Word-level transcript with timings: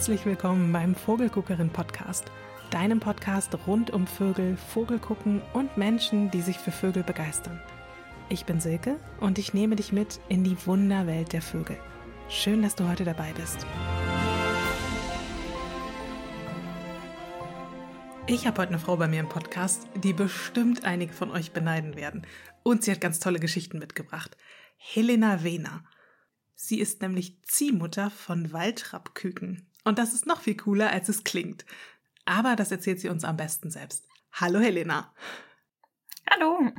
herzlich 0.00 0.24
willkommen 0.24 0.72
beim 0.72 0.94
Vogelguckerin 0.94 1.68
Podcast, 1.68 2.32
deinem 2.70 3.00
Podcast 3.00 3.54
rund 3.66 3.90
um 3.90 4.06
Vögel, 4.06 4.56
Vogelgucken 4.56 5.42
und 5.52 5.76
Menschen, 5.76 6.30
die 6.30 6.40
sich 6.40 6.56
für 6.56 6.70
Vögel 6.70 7.02
begeistern. 7.02 7.60
Ich 8.30 8.46
bin 8.46 8.62
Silke 8.62 8.98
und 9.20 9.38
ich 9.38 9.52
nehme 9.52 9.76
dich 9.76 9.92
mit 9.92 10.18
in 10.30 10.42
die 10.42 10.56
Wunderwelt 10.64 11.34
der 11.34 11.42
Vögel. 11.42 11.76
Schön, 12.30 12.62
dass 12.62 12.76
du 12.76 12.88
heute 12.88 13.04
dabei 13.04 13.34
bist. 13.34 13.66
Ich 18.26 18.46
habe 18.46 18.62
heute 18.62 18.70
eine 18.70 18.78
Frau 18.78 18.96
bei 18.96 19.06
mir 19.06 19.20
im 19.20 19.28
Podcast, 19.28 19.86
die 20.02 20.14
bestimmt 20.14 20.82
einige 20.82 21.12
von 21.12 21.30
euch 21.30 21.52
beneiden 21.52 21.94
werden. 21.94 22.26
Und 22.62 22.84
sie 22.84 22.92
hat 22.92 23.02
ganz 23.02 23.20
tolle 23.20 23.38
Geschichten 23.38 23.78
mitgebracht. 23.78 24.34
Helena 24.78 25.44
Wehner. 25.44 25.84
Sie 26.54 26.80
ist 26.80 27.02
nämlich 27.02 27.42
Ziehmutter 27.42 28.10
von 28.10 28.50
Waldrappküken. 28.50 29.66
Und 29.84 29.98
das 29.98 30.14
ist 30.14 30.26
noch 30.26 30.40
viel 30.40 30.56
cooler, 30.56 30.90
als 30.90 31.08
es 31.08 31.24
klingt. 31.24 31.64
Aber 32.24 32.56
das 32.56 32.70
erzählt 32.70 33.00
sie 33.00 33.08
uns 33.08 33.24
am 33.24 33.36
besten 33.36 33.70
selbst. 33.70 34.06
Hallo 34.32 34.60
Helena. 34.60 35.14
Hallo. 36.30 36.70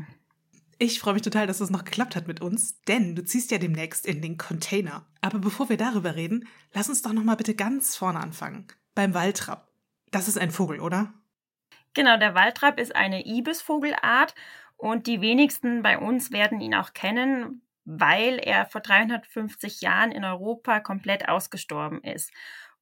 Ich 0.77 0.99
freue 0.99 1.13
mich 1.13 1.21
total, 1.21 1.45
dass 1.45 1.59
es 1.59 1.69
noch 1.69 1.83
geklappt 1.83 2.15
hat 2.15 2.27
mit 2.27 2.41
uns, 2.41 2.81
denn 2.83 3.15
du 3.15 3.23
ziehst 3.23 3.51
ja 3.51 3.59
demnächst 3.59 4.05
in 4.05 4.21
den 4.21 4.37
Container. 4.37 5.05
Aber 5.21 5.39
bevor 5.39 5.69
wir 5.69 5.77
darüber 5.77 6.15
reden, 6.15 6.47
lass 6.73 6.89
uns 6.89 7.01
doch 7.01 7.13
noch 7.13 7.23
mal 7.23 7.35
bitte 7.35 7.53
ganz 7.53 7.95
vorne 7.95 8.19
anfangen. 8.19 8.67
Beim 8.95 9.13
Waldrapp. 9.13 9.67
Das 10.09 10.27
ist 10.27 10.37
ein 10.37 10.51
Vogel, 10.51 10.79
oder? 10.79 11.13
Genau, 11.93 12.17
der 12.17 12.33
Waldrapp 12.33 12.79
ist 12.79 12.95
eine 12.95 13.25
Ibisvogelart 13.25 14.33
und 14.77 15.07
die 15.07 15.21
wenigsten 15.21 15.83
bei 15.83 15.99
uns 15.99 16.31
werden 16.31 16.61
ihn 16.61 16.73
auch 16.73 16.93
kennen, 16.93 17.61
weil 17.85 18.39
er 18.39 18.65
vor 18.65 18.81
350 18.81 19.81
Jahren 19.81 20.11
in 20.11 20.23
Europa 20.23 20.79
komplett 20.79 21.29
ausgestorben 21.29 22.01
ist. 22.03 22.31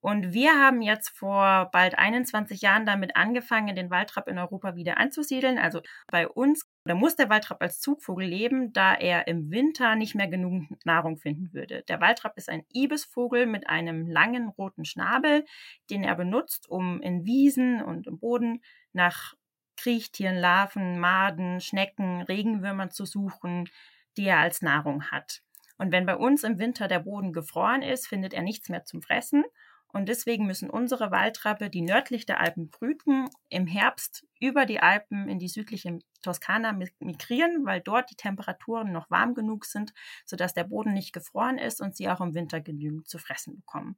Und 0.01 0.33
wir 0.33 0.53
haben 0.53 0.81
jetzt 0.81 1.09
vor 1.09 1.69
bald 1.71 1.97
21 1.97 2.61
Jahren 2.61 2.85
damit 2.85 3.17
angefangen, 3.17 3.75
den 3.75 3.89
Waldrapp 3.89 4.29
in 4.29 4.37
Europa 4.37 4.75
wieder 4.75 4.97
anzusiedeln. 4.97 5.57
Also 5.57 5.81
bei 6.07 6.27
uns, 6.27 6.65
da 6.85 6.95
muss 6.95 7.17
der 7.17 7.29
Waldrapp 7.29 7.61
als 7.61 7.81
Zugvogel 7.81 8.25
leben, 8.25 8.71
da 8.71 8.93
er 8.93 9.27
im 9.27 9.51
Winter 9.51 9.95
nicht 9.95 10.15
mehr 10.15 10.29
genug 10.29 10.63
Nahrung 10.85 11.17
finden 11.17 11.53
würde. 11.53 11.83
Der 11.89 11.99
Waldrapp 11.99 12.37
ist 12.37 12.49
ein 12.49 12.63
Ibisvogel 12.73 13.45
mit 13.45 13.69
einem 13.69 14.07
langen 14.07 14.47
roten 14.47 14.85
Schnabel, 14.85 15.45
den 15.89 16.03
er 16.03 16.15
benutzt, 16.15 16.69
um 16.69 17.01
in 17.01 17.25
Wiesen 17.25 17.81
und 17.81 18.07
im 18.07 18.19
Boden 18.19 18.61
nach 18.93 19.33
Kriechtieren, 19.75 20.37
Larven, 20.37 20.99
Maden, 20.99 21.59
Schnecken, 21.59 22.21
Regenwürmern 22.21 22.91
zu 22.91 23.05
suchen, 23.05 23.69
die 24.17 24.25
er 24.25 24.39
als 24.39 24.61
Nahrung 24.61 25.11
hat. 25.11 25.41
Und 25.77 25.93
wenn 25.93 26.05
bei 26.05 26.17
uns 26.17 26.43
im 26.43 26.59
Winter 26.59 26.87
der 26.89 26.99
Boden 26.99 27.31
gefroren 27.31 27.81
ist, 27.81 28.07
findet 28.07 28.33
er 28.33 28.41
nichts 28.41 28.67
mehr 28.67 28.83
zum 28.83 29.01
Fressen. 29.01 29.45
Und 29.91 30.07
deswegen 30.07 30.45
müssen 30.45 30.69
unsere 30.69 31.09
Waldrappe, 31.09 31.69
die 31.69 31.81
nördlich 31.81 32.25
der 32.25 32.39
Alpen 32.39 32.69
brüten, 32.69 33.27
im 33.49 33.65
Herbst 33.65 34.25
über 34.39 34.65
die 34.65 34.79
Alpen 34.79 35.27
in 35.27 35.39
die 35.39 35.47
südliche 35.47 35.97
Toskana 36.21 36.77
migrieren, 36.99 37.65
weil 37.65 37.81
dort 37.81 38.11
die 38.11 38.15
Temperaturen 38.15 38.91
noch 38.91 39.09
warm 39.09 39.33
genug 39.33 39.65
sind, 39.65 39.93
sodass 40.25 40.53
der 40.53 40.65
Boden 40.65 40.93
nicht 40.93 41.11
gefroren 41.11 41.57
ist 41.57 41.81
und 41.81 41.95
sie 41.95 42.07
auch 42.07 42.21
im 42.21 42.35
Winter 42.35 42.61
genügend 42.61 43.07
zu 43.07 43.17
fressen 43.17 43.55
bekommen. 43.55 43.97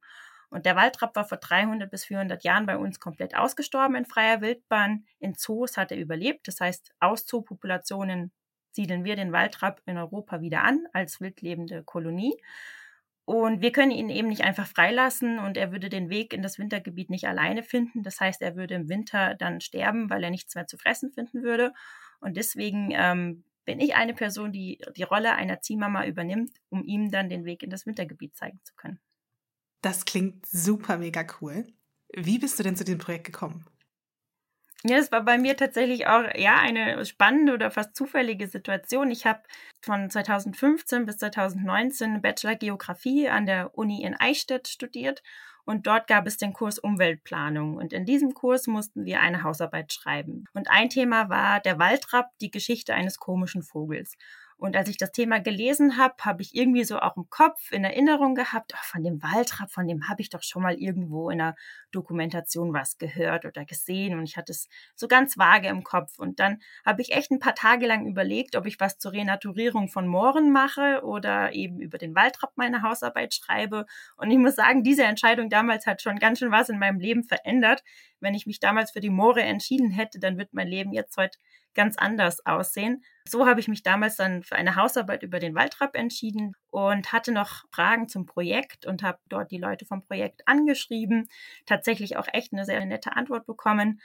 Und 0.49 0.65
der 0.65 0.75
Waldrapp 0.75 1.15
war 1.15 1.25
vor 1.25 1.37
300 1.37 1.89
bis 1.89 2.05
400 2.05 2.43
Jahren 2.43 2.65
bei 2.65 2.77
uns 2.77 2.99
komplett 2.99 3.35
ausgestorben 3.35 3.95
in 3.95 4.05
freier 4.05 4.41
Wildbahn. 4.41 5.05
In 5.19 5.33
Zoos 5.33 5.77
hat 5.77 5.91
er 5.91 5.97
überlebt. 5.97 6.47
Das 6.47 6.59
heißt, 6.59 6.93
aus 6.99 7.25
Zoopopulationen 7.25 8.31
siedeln 8.71 9.03
wir 9.03 9.15
den 9.15 9.31
Waldrapp 9.31 9.81
in 9.85 9.97
Europa 9.97 10.41
wieder 10.41 10.63
an 10.63 10.87
als 10.93 11.21
wildlebende 11.21 11.83
Kolonie. 11.83 12.35
Und 13.25 13.61
wir 13.61 13.71
können 13.71 13.91
ihn 13.91 14.09
eben 14.09 14.27
nicht 14.27 14.41
einfach 14.41 14.67
freilassen 14.67 15.39
und 15.39 15.55
er 15.55 15.71
würde 15.71 15.89
den 15.89 16.09
Weg 16.09 16.33
in 16.33 16.41
das 16.41 16.57
Wintergebiet 16.57 17.09
nicht 17.09 17.27
alleine 17.27 17.63
finden. 17.63 18.03
Das 18.03 18.19
heißt, 18.19 18.41
er 18.41 18.55
würde 18.55 18.73
im 18.73 18.89
Winter 18.89 19.35
dann 19.35 19.61
sterben, 19.61 20.09
weil 20.09 20.23
er 20.23 20.31
nichts 20.31 20.55
mehr 20.55 20.67
zu 20.67 20.77
fressen 20.77 21.11
finden 21.11 21.43
würde. 21.43 21.71
Und 22.19 22.35
deswegen 22.35 22.89
ähm, 22.91 23.43
bin 23.65 23.79
ich 23.79 23.95
eine 23.95 24.13
Person, 24.13 24.51
die 24.51 24.79
die 24.95 25.03
Rolle 25.03 25.35
einer 25.35 25.61
Ziehmama 25.61 26.05
übernimmt, 26.05 26.51
um 26.69 26.83
ihm 26.83 27.11
dann 27.11 27.29
den 27.29 27.45
Weg 27.45 27.63
in 27.63 27.69
das 27.69 27.85
Wintergebiet 27.85 28.35
zeigen 28.35 28.59
zu 28.63 28.73
können. 28.75 28.99
Das 29.81 30.05
klingt 30.05 30.45
super 30.45 30.97
mega 30.97 31.25
cool. 31.41 31.65
Wie 32.13 32.39
bist 32.39 32.59
du 32.59 32.63
denn 32.63 32.75
zu 32.75 32.83
dem 32.83 32.97
Projekt 32.97 33.25
gekommen? 33.25 33.65
Ja, 34.83 34.97
es 34.97 35.11
war 35.11 35.23
bei 35.23 35.37
mir 35.37 35.55
tatsächlich 35.55 36.07
auch 36.07 36.23
ja 36.35 36.57
eine 36.57 37.05
spannende 37.05 37.53
oder 37.53 37.69
fast 37.69 37.95
zufällige 37.95 38.47
Situation. 38.47 39.11
Ich 39.11 39.25
habe 39.27 39.41
von 39.81 40.09
2015 40.09 41.05
bis 41.05 41.17
2019 41.17 42.21
Bachelor 42.21 42.55
Geografie 42.55 43.29
an 43.29 43.45
der 43.45 43.77
Uni 43.77 44.01
in 44.03 44.15
Eichstätt 44.15 44.67
studiert 44.67 45.21
und 45.65 45.85
dort 45.85 46.07
gab 46.07 46.25
es 46.25 46.37
den 46.37 46.53
Kurs 46.53 46.79
Umweltplanung 46.79 47.77
und 47.77 47.93
in 47.93 48.05
diesem 48.05 48.33
Kurs 48.33 48.65
mussten 48.65 49.05
wir 49.05 49.19
eine 49.21 49.43
Hausarbeit 49.43 49.93
schreiben. 49.93 50.45
Und 50.53 50.69
ein 50.71 50.89
Thema 50.89 51.29
war 51.29 51.59
der 51.59 51.77
Waldrapp, 51.77 52.31
die 52.41 52.49
Geschichte 52.49 52.95
eines 52.95 53.19
komischen 53.19 53.61
Vogels. 53.61 54.17
Und 54.61 54.75
als 54.75 54.89
ich 54.89 54.97
das 54.97 55.11
Thema 55.11 55.39
gelesen 55.39 55.97
habe, 55.97 56.13
habe 56.21 56.43
ich 56.43 56.53
irgendwie 56.53 56.83
so 56.83 56.99
auch 56.99 57.17
im 57.17 57.27
Kopf 57.31 57.71
in 57.71 57.83
Erinnerung 57.83 58.35
gehabt, 58.35 58.73
oh, 58.75 58.83
von 58.83 59.01
dem 59.01 59.19
Waldrapp, 59.23 59.71
von 59.71 59.87
dem 59.87 60.07
habe 60.07 60.21
ich 60.21 60.29
doch 60.29 60.43
schon 60.43 60.61
mal 60.61 60.75
irgendwo 60.75 61.31
in 61.31 61.41
einer 61.41 61.55
Dokumentation 61.91 62.71
was 62.71 62.99
gehört 62.99 63.45
oder 63.45 63.65
gesehen. 63.65 64.19
Und 64.19 64.25
ich 64.25 64.37
hatte 64.37 64.51
es 64.51 64.69
so 64.95 65.07
ganz 65.07 65.35
vage 65.35 65.67
im 65.67 65.83
Kopf. 65.83 66.19
Und 66.19 66.39
dann 66.39 66.59
habe 66.85 67.01
ich 67.01 67.11
echt 67.11 67.31
ein 67.31 67.39
paar 67.39 67.55
Tage 67.55 67.87
lang 67.87 68.05
überlegt, 68.05 68.55
ob 68.55 68.67
ich 68.67 68.79
was 68.79 68.99
zur 68.99 69.13
Renaturierung 69.13 69.89
von 69.89 70.05
Mooren 70.05 70.51
mache 70.51 71.01
oder 71.03 71.53
eben 71.53 71.79
über 71.79 71.97
den 71.97 72.13
Waldrapp 72.13 72.51
meine 72.55 72.83
Hausarbeit 72.83 73.33
schreibe. 73.33 73.87
Und 74.15 74.29
ich 74.29 74.37
muss 74.37 74.53
sagen, 74.53 74.83
diese 74.83 75.05
Entscheidung 75.05 75.49
damals 75.49 75.87
hat 75.87 76.03
schon 76.03 76.19
ganz 76.19 76.37
schön 76.37 76.51
was 76.51 76.69
in 76.69 76.77
meinem 76.77 76.99
Leben 76.99 77.23
verändert. 77.23 77.83
Wenn 78.19 78.35
ich 78.35 78.45
mich 78.45 78.59
damals 78.59 78.91
für 78.91 78.99
die 78.99 79.09
Moore 79.09 79.41
entschieden 79.41 79.89
hätte, 79.89 80.19
dann 80.19 80.37
wird 80.37 80.53
mein 80.53 80.67
Leben 80.67 80.93
jetzt 80.93 81.17
heute 81.17 81.39
ganz 81.73 81.97
anders 81.97 82.45
aussehen. 82.45 83.03
So 83.27 83.47
habe 83.47 83.59
ich 83.59 83.67
mich 83.67 83.83
damals 83.83 84.15
dann 84.15 84.43
für 84.43 84.55
eine 84.55 84.75
Hausarbeit 84.75 85.23
über 85.23 85.39
den 85.39 85.55
Waldrapp 85.55 85.95
entschieden 85.95 86.55
und 86.69 87.13
hatte 87.13 87.31
noch 87.31 87.65
Fragen 87.71 88.07
zum 88.07 88.25
Projekt 88.25 88.85
und 88.85 89.03
habe 89.03 89.19
dort 89.29 89.51
die 89.51 89.57
Leute 89.57 89.85
vom 89.85 90.03
Projekt 90.03 90.47
angeschrieben, 90.47 91.29
tatsächlich 91.65 92.17
auch 92.17 92.27
echt 92.33 92.53
eine 92.53 92.65
sehr 92.65 92.83
nette 92.85 93.15
Antwort 93.15 93.45
bekommen 93.45 94.01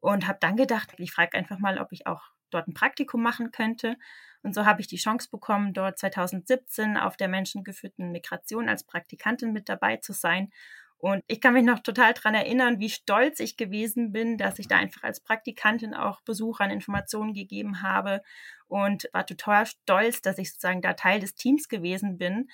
und 0.00 0.26
habe 0.28 0.38
dann 0.40 0.56
gedacht, 0.56 0.92
ich 0.98 1.12
frage 1.12 1.36
einfach 1.36 1.58
mal, 1.58 1.78
ob 1.78 1.92
ich 1.92 2.06
auch 2.06 2.22
dort 2.50 2.68
ein 2.68 2.74
Praktikum 2.74 3.22
machen 3.22 3.50
könnte. 3.50 3.96
Und 4.42 4.54
so 4.54 4.64
habe 4.64 4.80
ich 4.80 4.86
die 4.86 4.96
Chance 4.96 5.28
bekommen, 5.30 5.74
dort 5.74 5.98
2017 5.98 6.96
auf 6.96 7.16
der 7.16 7.28
menschengeführten 7.28 8.12
Migration 8.12 8.68
als 8.68 8.84
Praktikantin 8.84 9.52
mit 9.52 9.68
dabei 9.68 9.96
zu 9.96 10.12
sein 10.12 10.50
und 10.98 11.22
ich 11.28 11.40
kann 11.40 11.54
mich 11.54 11.64
noch 11.64 11.78
total 11.78 12.12
daran 12.12 12.34
erinnern, 12.34 12.80
wie 12.80 12.90
stolz 12.90 13.38
ich 13.38 13.56
gewesen 13.56 14.10
bin, 14.10 14.36
dass 14.36 14.58
ich 14.58 14.66
da 14.66 14.76
einfach 14.76 15.04
als 15.04 15.20
Praktikantin 15.20 15.94
auch 15.94 16.20
Besuchern 16.22 16.72
Informationen 16.72 17.34
gegeben 17.34 17.82
habe 17.82 18.20
und 18.66 19.08
war 19.12 19.24
total 19.24 19.66
stolz, 19.66 20.22
dass 20.22 20.38
ich 20.38 20.50
sozusagen 20.50 20.82
da 20.82 20.94
Teil 20.94 21.20
des 21.20 21.36
Teams 21.36 21.68
gewesen 21.68 22.18
bin 22.18 22.48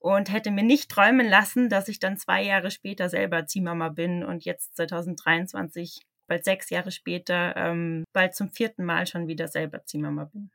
und 0.00 0.30
hätte 0.30 0.50
mir 0.50 0.64
nicht 0.64 0.90
träumen 0.90 1.26
lassen, 1.26 1.70
dass 1.70 1.88
ich 1.88 1.98
dann 1.98 2.18
zwei 2.18 2.42
Jahre 2.42 2.70
später 2.70 3.08
selber 3.08 3.46
Ziehmama 3.46 3.88
bin 3.88 4.22
und 4.22 4.44
jetzt 4.44 4.76
2023, 4.76 6.02
bald 6.26 6.44
sechs 6.44 6.68
Jahre 6.68 6.90
später, 6.90 7.56
ähm, 7.56 8.04
bald 8.12 8.34
zum 8.34 8.50
vierten 8.50 8.84
Mal 8.84 9.06
schon 9.06 9.28
wieder 9.28 9.48
selber 9.48 9.84
Ziehmama 9.86 10.24
bin. 10.24 10.50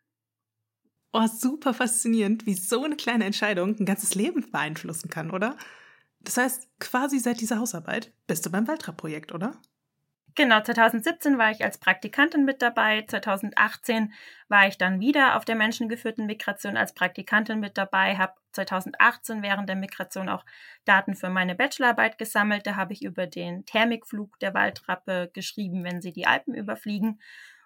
Oh, 1.11 1.27
super 1.27 1.73
faszinierend, 1.73 2.45
wie 2.45 2.53
so 2.53 2.83
eine 2.83 2.95
kleine 2.95 3.25
Entscheidung 3.25 3.75
ein 3.79 3.85
ganzes 3.85 4.13
Leben 4.13 4.49
beeinflussen 4.51 5.09
kann, 5.09 5.31
oder? 5.31 5.57
Das 6.23 6.37
heißt, 6.37 6.69
quasi 6.79 7.19
seit 7.19 7.41
dieser 7.41 7.59
Hausarbeit 7.59 8.11
bist 8.27 8.45
du 8.45 8.51
beim 8.51 8.67
Waldrapp-Projekt, 8.67 9.33
oder? 9.33 9.59
Genau, 10.35 10.61
2017 10.61 11.37
war 11.37 11.51
ich 11.51 11.63
als 11.63 11.77
Praktikantin 11.77 12.43
mit 12.43 12.63
dabei. 12.63 13.05
2018 13.07 14.13
war 14.47 14.67
ich 14.67 14.79
dann 14.79 14.99
wieder 14.99 15.35
auf 15.37 15.45
der 15.45 15.55
menschengeführten 15.55 16.25
Migration 16.25 16.75
als 16.75 16.93
Praktikantin 16.93 17.59
mit 17.59 17.77
dabei, 17.77 18.17
habe 18.17 18.33
2018 18.53 19.43
während 19.43 19.69
der 19.69 19.75
Migration 19.75 20.29
auch 20.29 20.43
Daten 20.85 21.13
für 21.13 21.29
meine 21.29 21.53
Bachelorarbeit 21.53 22.17
gesammelt. 22.17 22.65
Da 22.65 22.75
habe 22.75 22.93
ich 22.93 23.03
über 23.03 23.27
den 23.27 23.65
Thermikflug 23.65 24.39
der 24.39 24.55
Waldrappe 24.55 25.29
geschrieben, 25.33 25.83
wenn 25.83 26.01
sie 26.01 26.13
die 26.13 26.25
Alpen 26.25 26.55
überfliegen. 26.55 27.21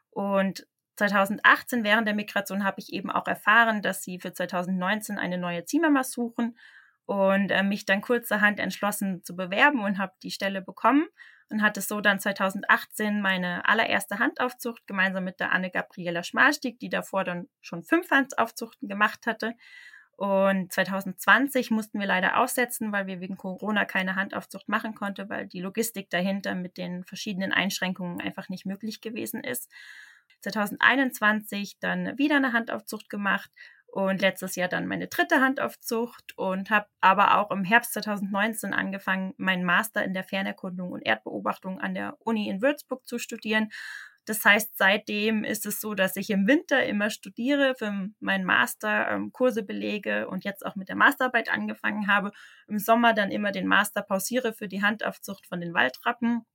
Und 0.09 0.67
2018 0.97 1.85
während 1.85 2.07
der 2.07 2.15
Migration 2.15 2.65
habe 2.65 2.81
ich 2.81 2.91
eben 2.91 3.11
auch 3.11 3.27
erfahren, 3.27 3.81
dass 3.81 4.03
sie 4.03 4.19
für 4.19 4.33
2019 4.33 5.17
eine 5.17 5.37
neue 5.37 5.63
Ziehmama 5.63 6.03
suchen 6.03 6.57
und 7.07 7.51
äh, 7.51 7.63
mich 7.63 7.85
dann 7.85 8.01
kurzerhand 8.01 8.59
entschlossen 8.59 9.23
zu 9.23 9.35
bewerben 9.35 9.83
und 9.83 9.97
habe 9.97 10.13
die 10.21 10.29
Stelle 10.29 10.61
bekommen 10.61 11.07
und 11.49 11.61
hatte 11.61 11.79
so 11.79 12.01
dann 12.01 12.19
2018 12.19 13.21
meine 13.21 13.67
allererste 13.67 14.19
Handaufzucht 14.19 14.85
gemeinsam 14.85 15.23
mit 15.23 15.39
der 15.39 15.53
Anne-Gabriela 15.53 16.21
Schmalstieg, 16.23 16.79
die 16.79 16.89
davor 16.89 17.23
dann 17.23 17.47
schon 17.61 17.83
fünf 17.83 18.11
Handaufzuchten 18.11 18.89
gemacht 18.89 19.25
hatte. 19.25 19.53
Und 20.17 20.73
2020 20.73 21.71
mussten 21.71 21.99
wir 21.99 22.07
leider 22.07 22.39
aussetzen, 22.39 22.91
weil 22.91 23.07
wir 23.07 23.21
wegen 23.21 23.37
Corona 23.37 23.85
keine 23.85 24.15
Handaufzucht 24.15 24.67
machen 24.67 24.93
konnten, 24.93 25.29
weil 25.29 25.47
die 25.47 25.61
Logistik 25.61 26.09
dahinter 26.09 26.55
mit 26.55 26.77
den 26.77 27.05
verschiedenen 27.05 27.53
Einschränkungen 27.53 28.19
einfach 28.19 28.49
nicht 28.49 28.65
möglich 28.65 28.99
gewesen 28.99 29.43
ist. 29.43 29.71
2021 30.41 31.79
dann 31.79 32.17
wieder 32.17 32.35
eine 32.35 32.51
Handaufzucht 32.51 33.09
gemacht 33.09 33.49
und 33.97 34.21
letztes 34.21 34.55
Jahr 34.55 34.67
dann 34.67 34.85
meine 34.85 35.07
dritte 35.07 35.41
Handaufzucht 35.41 36.37
und 36.37 36.69
habe 36.69 36.85
aber 37.01 37.39
auch 37.39 37.49
im 37.49 37.63
Herbst 37.63 37.93
2019 37.93 38.71
angefangen, 38.71 39.33
meinen 39.37 39.63
Master 39.63 40.03
in 40.03 40.13
der 40.13 40.23
Fernerkundung 40.23 40.91
und 40.91 41.01
Erdbeobachtung 41.01 41.79
an 41.79 41.95
der 41.95 42.15
Uni 42.19 42.47
in 42.47 42.61
Würzburg 42.61 43.07
zu 43.07 43.17
studieren. 43.17 43.69
Das 44.25 44.45
heißt, 44.45 44.77
seitdem 44.77 45.43
ist 45.43 45.65
es 45.65 45.81
so, 45.81 45.95
dass 45.95 46.15
ich 46.15 46.29
im 46.29 46.45
Winter 46.45 46.85
immer 46.85 47.09
studiere, 47.09 47.73
für 47.73 47.91
meinen 48.19 48.45
Master 48.45 49.09
ähm, 49.09 49.31
Kurse 49.33 49.63
belege 49.63 50.27
und 50.27 50.43
jetzt 50.43 50.63
auch 50.63 50.75
mit 50.75 50.89
der 50.89 50.95
Masterarbeit 50.95 51.51
angefangen 51.51 52.07
habe. 52.07 52.31
Im 52.67 52.77
Sommer 52.77 53.15
dann 53.15 53.31
immer 53.31 53.51
den 53.51 53.65
Master 53.65 54.03
pausiere 54.03 54.53
für 54.53 54.67
die 54.67 54.83
Handaufzucht 54.83 55.47
von 55.47 55.59
den 55.59 55.73
Waldrappen 55.73 56.45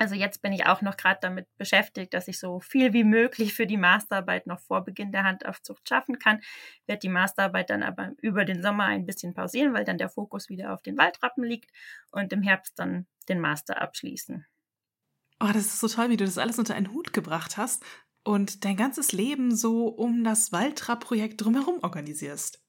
also 0.00 0.14
jetzt 0.14 0.40
bin 0.40 0.54
ich 0.54 0.64
auch 0.64 0.80
noch 0.80 0.96
gerade 0.96 1.18
damit 1.20 1.46
beschäftigt, 1.58 2.14
dass 2.14 2.26
ich 2.26 2.38
so 2.38 2.58
viel 2.58 2.94
wie 2.94 3.04
möglich 3.04 3.52
für 3.52 3.66
die 3.66 3.76
Masterarbeit 3.76 4.46
noch 4.46 4.58
vor 4.58 4.82
Beginn 4.82 5.12
der 5.12 5.24
Handaufzucht 5.24 5.86
schaffen 5.86 6.18
kann. 6.18 6.40
Werde 6.86 7.00
die 7.00 7.10
Masterarbeit 7.10 7.68
dann 7.68 7.82
aber 7.82 8.12
über 8.22 8.46
den 8.46 8.62
Sommer 8.62 8.84
ein 8.84 9.04
bisschen 9.04 9.34
pausieren, 9.34 9.74
weil 9.74 9.84
dann 9.84 9.98
der 9.98 10.08
Fokus 10.08 10.48
wieder 10.48 10.72
auf 10.72 10.80
den 10.80 10.96
Waldrappen 10.96 11.44
liegt 11.44 11.70
und 12.12 12.32
im 12.32 12.40
Herbst 12.40 12.78
dann 12.78 13.06
den 13.28 13.40
Master 13.40 13.82
abschließen. 13.82 14.46
Oh, 15.38 15.50
das 15.52 15.66
ist 15.66 15.80
so 15.80 15.88
toll, 15.88 16.08
wie 16.08 16.16
du 16.16 16.24
das 16.24 16.38
alles 16.38 16.58
unter 16.58 16.74
einen 16.74 16.92
Hut 16.92 17.12
gebracht 17.12 17.58
hast 17.58 17.84
und 18.24 18.64
dein 18.64 18.76
ganzes 18.76 19.12
Leben 19.12 19.54
so 19.54 19.88
um 19.88 20.24
das 20.24 20.50
Waldrapp-Projekt 20.50 21.42
drumherum 21.42 21.78
organisierst. 21.82 22.62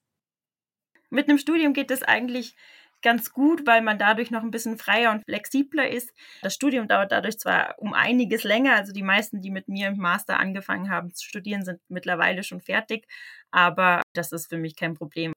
Mit 1.08 1.30
einem 1.30 1.38
Studium 1.38 1.72
geht 1.72 1.90
es 1.90 2.02
eigentlich 2.02 2.56
ganz 3.02 3.32
gut, 3.32 3.66
weil 3.66 3.82
man 3.82 3.98
dadurch 3.98 4.30
noch 4.30 4.42
ein 4.42 4.50
bisschen 4.50 4.78
freier 4.78 5.10
und 5.12 5.24
flexibler 5.24 5.90
ist. 5.90 6.12
Das 6.42 6.54
Studium 6.54 6.88
dauert 6.88 7.12
dadurch 7.12 7.38
zwar 7.38 7.74
um 7.78 7.92
einiges 7.94 8.44
länger, 8.44 8.76
also 8.76 8.92
die 8.92 9.02
meisten, 9.02 9.42
die 9.42 9.50
mit 9.50 9.68
mir 9.68 9.88
im 9.88 9.98
Master 9.98 10.38
angefangen 10.38 10.90
haben 10.90 11.12
zu 11.14 11.26
studieren, 11.26 11.64
sind 11.64 11.80
mittlerweile 11.88 12.42
schon 12.42 12.60
fertig, 12.60 13.06
aber 13.50 14.02
das 14.14 14.32
ist 14.32 14.48
für 14.48 14.58
mich 14.58 14.76
kein 14.76 14.94
Problem. 14.94 15.32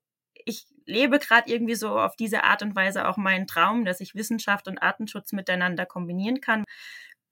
Ich 0.46 0.66
lebe 0.86 1.20
gerade 1.20 1.52
irgendwie 1.52 1.76
so 1.76 2.00
auf 2.00 2.16
diese 2.16 2.44
Art 2.44 2.62
und 2.62 2.76
Weise 2.76 3.08
auch 3.08 3.18
meinen 3.18 3.48
Traum, 3.48 3.86
dass 3.86 4.00
ich 4.00 4.16
Wissenschaft 4.16 4.68
und 4.68 4.78
Artenschutz 4.78 5.32
miteinander 5.32 5.86
kombinieren 5.86 6.42
kann. 6.42 6.64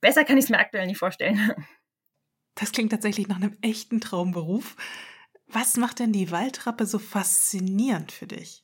Besser 0.01 0.25
kann 0.25 0.37
ich 0.37 0.45
es 0.45 0.49
mir 0.49 0.59
aktuell 0.59 0.87
nicht 0.87 0.97
vorstellen. 0.97 1.53
Das 2.55 2.71
klingt 2.71 2.91
tatsächlich 2.91 3.27
nach 3.27 3.37
einem 3.37 3.57
echten 3.61 3.99
Traumberuf. 3.99 4.75
Was 5.47 5.75
macht 5.75 5.97
denn 5.99 6.13
die 6.13 6.29
Waldrappe 6.29 6.85
so 6.85 6.99
faszinierend 6.99 8.11
für 8.11 8.27
dich? 8.27 8.62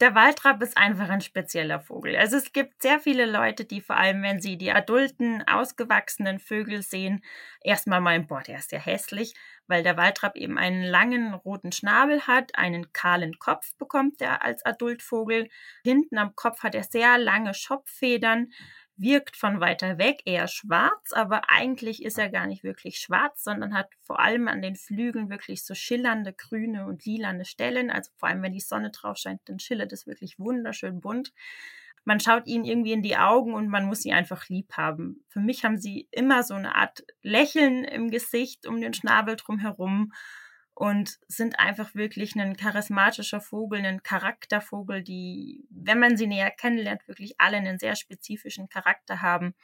Der 0.00 0.14
Waldrapp 0.14 0.62
ist 0.62 0.76
einfach 0.76 1.08
ein 1.08 1.20
spezieller 1.20 1.80
Vogel. 1.80 2.14
Also 2.14 2.36
es 2.36 2.52
gibt 2.52 2.82
sehr 2.82 3.00
viele 3.00 3.26
Leute, 3.26 3.64
die 3.64 3.80
vor 3.80 3.96
allem, 3.96 4.22
wenn 4.22 4.40
sie 4.40 4.56
die 4.56 4.70
adulten, 4.70 5.42
ausgewachsenen 5.48 6.38
Vögel 6.38 6.82
sehen, 6.82 7.24
erstmal 7.62 8.00
meinen, 8.00 8.28
boah, 8.28 8.40
der 8.40 8.58
ist 8.58 8.70
ja 8.70 8.78
hässlich, 8.78 9.34
weil 9.66 9.82
der 9.82 9.96
Waldrapp 9.96 10.36
eben 10.36 10.56
einen 10.56 10.84
langen 10.84 11.34
roten 11.34 11.72
Schnabel 11.72 12.28
hat, 12.28 12.54
einen 12.56 12.92
kahlen 12.92 13.40
Kopf 13.40 13.74
bekommt 13.76 14.20
er 14.20 14.42
als 14.42 14.64
Adultvogel. 14.64 15.48
Hinten 15.82 16.16
am 16.16 16.36
Kopf 16.36 16.62
hat 16.62 16.76
er 16.76 16.84
sehr 16.84 17.18
lange 17.18 17.52
Schopffedern, 17.52 18.52
wirkt 18.98 19.36
von 19.36 19.60
weiter 19.60 19.96
weg 19.96 20.22
eher 20.24 20.48
schwarz, 20.48 21.12
aber 21.12 21.48
eigentlich 21.48 22.04
ist 22.04 22.18
er 22.18 22.28
gar 22.28 22.46
nicht 22.46 22.64
wirklich 22.64 22.98
schwarz, 22.98 23.44
sondern 23.44 23.72
hat 23.72 23.88
vor 24.02 24.18
allem 24.18 24.48
an 24.48 24.60
den 24.60 24.76
Flügeln 24.76 25.30
wirklich 25.30 25.64
so 25.64 25.74
schillernde 25.74 26.32
grüne 26.32 26.84
und 26.86 27.04
lilane 27.04 27.44
Stellen. 27.44 27.90
Also 27.90 28.10
vor 28.16 28.28
allem, 28.28 28.42
wenn 28.42 28.52
die 28.52 28.60
Sonne 28.60 28.90
drauf 28.90 29.16
scheint, 29.16 29.40
dann 29.46 29.60
schillert 29.60 29.92
es 29.92 30.06
wirklich 30.06 30.38
wunderschön 30.38 31.00
bunt. 31.00 31.32
Man 32.04 32.20
schaut 32.20 32.46
ihnen 32.46 32.64
irgendwie 32.64 32.92
in 32.92 33.02
die 33.02 33.16
Augen 33.16 33.54
und 33.54 33.68
man 33.68 33.84
muss 33.86 34.02
sie 34.02 34.12
einfach 34.12 34.48
lieb 34.48 34.72
haben. 34.72 35.24
Für 35.28 35.40
mich 35.40 35.64
haben 35.64 35.78
sie 35.78 36.08
immer 36.10 36.42
so 36.42 36.54
eine 36.54 36.74
Art 36.74 37.04
Lächeln 37.22 37.84
im 37.84 38.10
Gesicht 38.10 38.66
um 38.66 38.80
den 38.80 38.94
Schnabel 38.94 39.36
drumherum 39.36 40.12
und 40.78 41.18
sind 41.26 41.58
einfach 41.58 41.96
wirklich 41.96 42.36
ein 42.36 42.56
charismatischer 42.56 43.40
Vogel, 43.40 43.84
ein 43.84 44.04
Charaktervogel, 44.04 45.02
die, 45.02 45.66
wenn 45.70 45.98
man 45.98 46.16
sie 46.16 46.28
näher 46.28 46.52
kennenlernt, 46.52 47.08
wirklich 47.08 47.34
alle 47.38 47.56
einen 47.56 47.80
sehr 47.80 47.96
spezifischen 47.96 48.68
Charakter 48.68 49.20
haben 49.20 49.54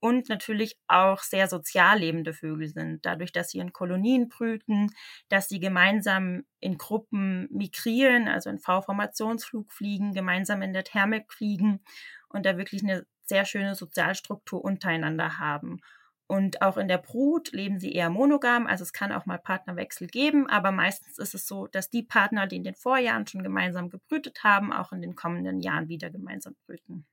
und 0.00 0.30
natürlich 0.30 0.78
auch 0.88 1.20
sehr 1.20 1.46
sozial 1.46 1.98
lebende 1.98 2.32
Vögel 2.32 2.68
sind, 2.68 3.04
dadurch, 3.04 3.32
dass 3.32 3.50
sie 3.50 3.58
in 3.58 3.74
Kolonien 3.74 4.30
brüten, 4.30 4.88
dass 5.28 5.46
sie 5.46 5.60
gemeinsam 5.60 6.44
in 6.58 6.78
Gruppen 6.78 7.48
migrieren, 7.50 8.26
also 8.26 8.48
in 8.48 8.58
V-Formationsflug 8.58 9.70
fliegen, 9.70 10.14
gemeinsam 10.14 10.62
in 10.62 10.72
der 10.72 10.84
Thermik 10.84 11.30
fliegen 11.30 11.84
und 12.30 12.46
da 12.46 12.56
wirklich 12.56 12.82
eine 12.82 13.04
sehr 13.24 13.44
schöne 13.44 13.74
Sozialstruktur 13.74 14.64
untereinander 14.64 15.38
haben. 15.38 15.82
Und 16.32 16.62
auch 16.62 16.78
in 16.78 16.88
der 16.88 16.96
Brut 16.96 17.52
leben 17.52 17.78
sie 17.78 17.92
eher 17.92 18.08
monogam, 18.08 18.66
also 18.66 18.84
es 18.84 18.94
kann 18.94 19.12
auch 19.12 19.26
mal 19.26 19.36
Partnerwechsel 19.36 20.06
geben, 20.06 20.48
aber 20.48 20.72
meistens 20.72 21.18
ist 21.18 21.34
es 21.34 21.46
so, 21.46 21.66
dass 21.66 21.90
die 21.90 22.02
Partner, 22.02 22.46
die 22.46 22.56
in 22.56 22.64
den 22.64 22.74
Vorjahren 22.74 23.26
schon 23.26 23.42
gemeinsam 23.42 23.90
gebrütet 23.90 24.42
haben, 24.42 24.72
auch 24.72 24.92
in 24.92 25.02
den 25.02 25.14
kommenden 25.14 25.60
Jahren 25.60 25.88
wieder 25.88 26.08
gemeinsam 26.08 26.54
brüten. 26.64 27.04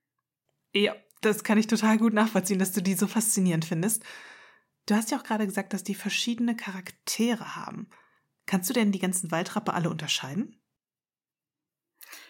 Ja, 0.74 0.96
das 1.20 1.44
kann 1.44 1.58
ich 1.58 1.68
total 1.68 1.98
gut 1.98 2.14
nachvollziehen, 2.14 2.60
dass 2.60 2.72
du 2.72 2.82
die 2.82 2.94
so 2.94 3.08
faszinierend 3.08 3.66
findest. 3.66 4.06
Du 4.86 4.96
hast 4.96 5.12
ja 5.12 5.18
auch 5.18 5.24
gerade 5.24 5.46
gesagt, 5.46 5.74
dass 5.74 5.84
die 5.84 5.96
verschiedene 5.96 6.56
Charaktere 6.56 7.58
haben. 7.58 7.90
Kannst 8.46 8.70
du 8.70 8.74
denn 8.74 8.94
die 8.94 9.00
ganzen 9.00 9.32
Waldrappe 9.32 9.74
alle 9.74 9.90
unterscheiden? 9.90 10.62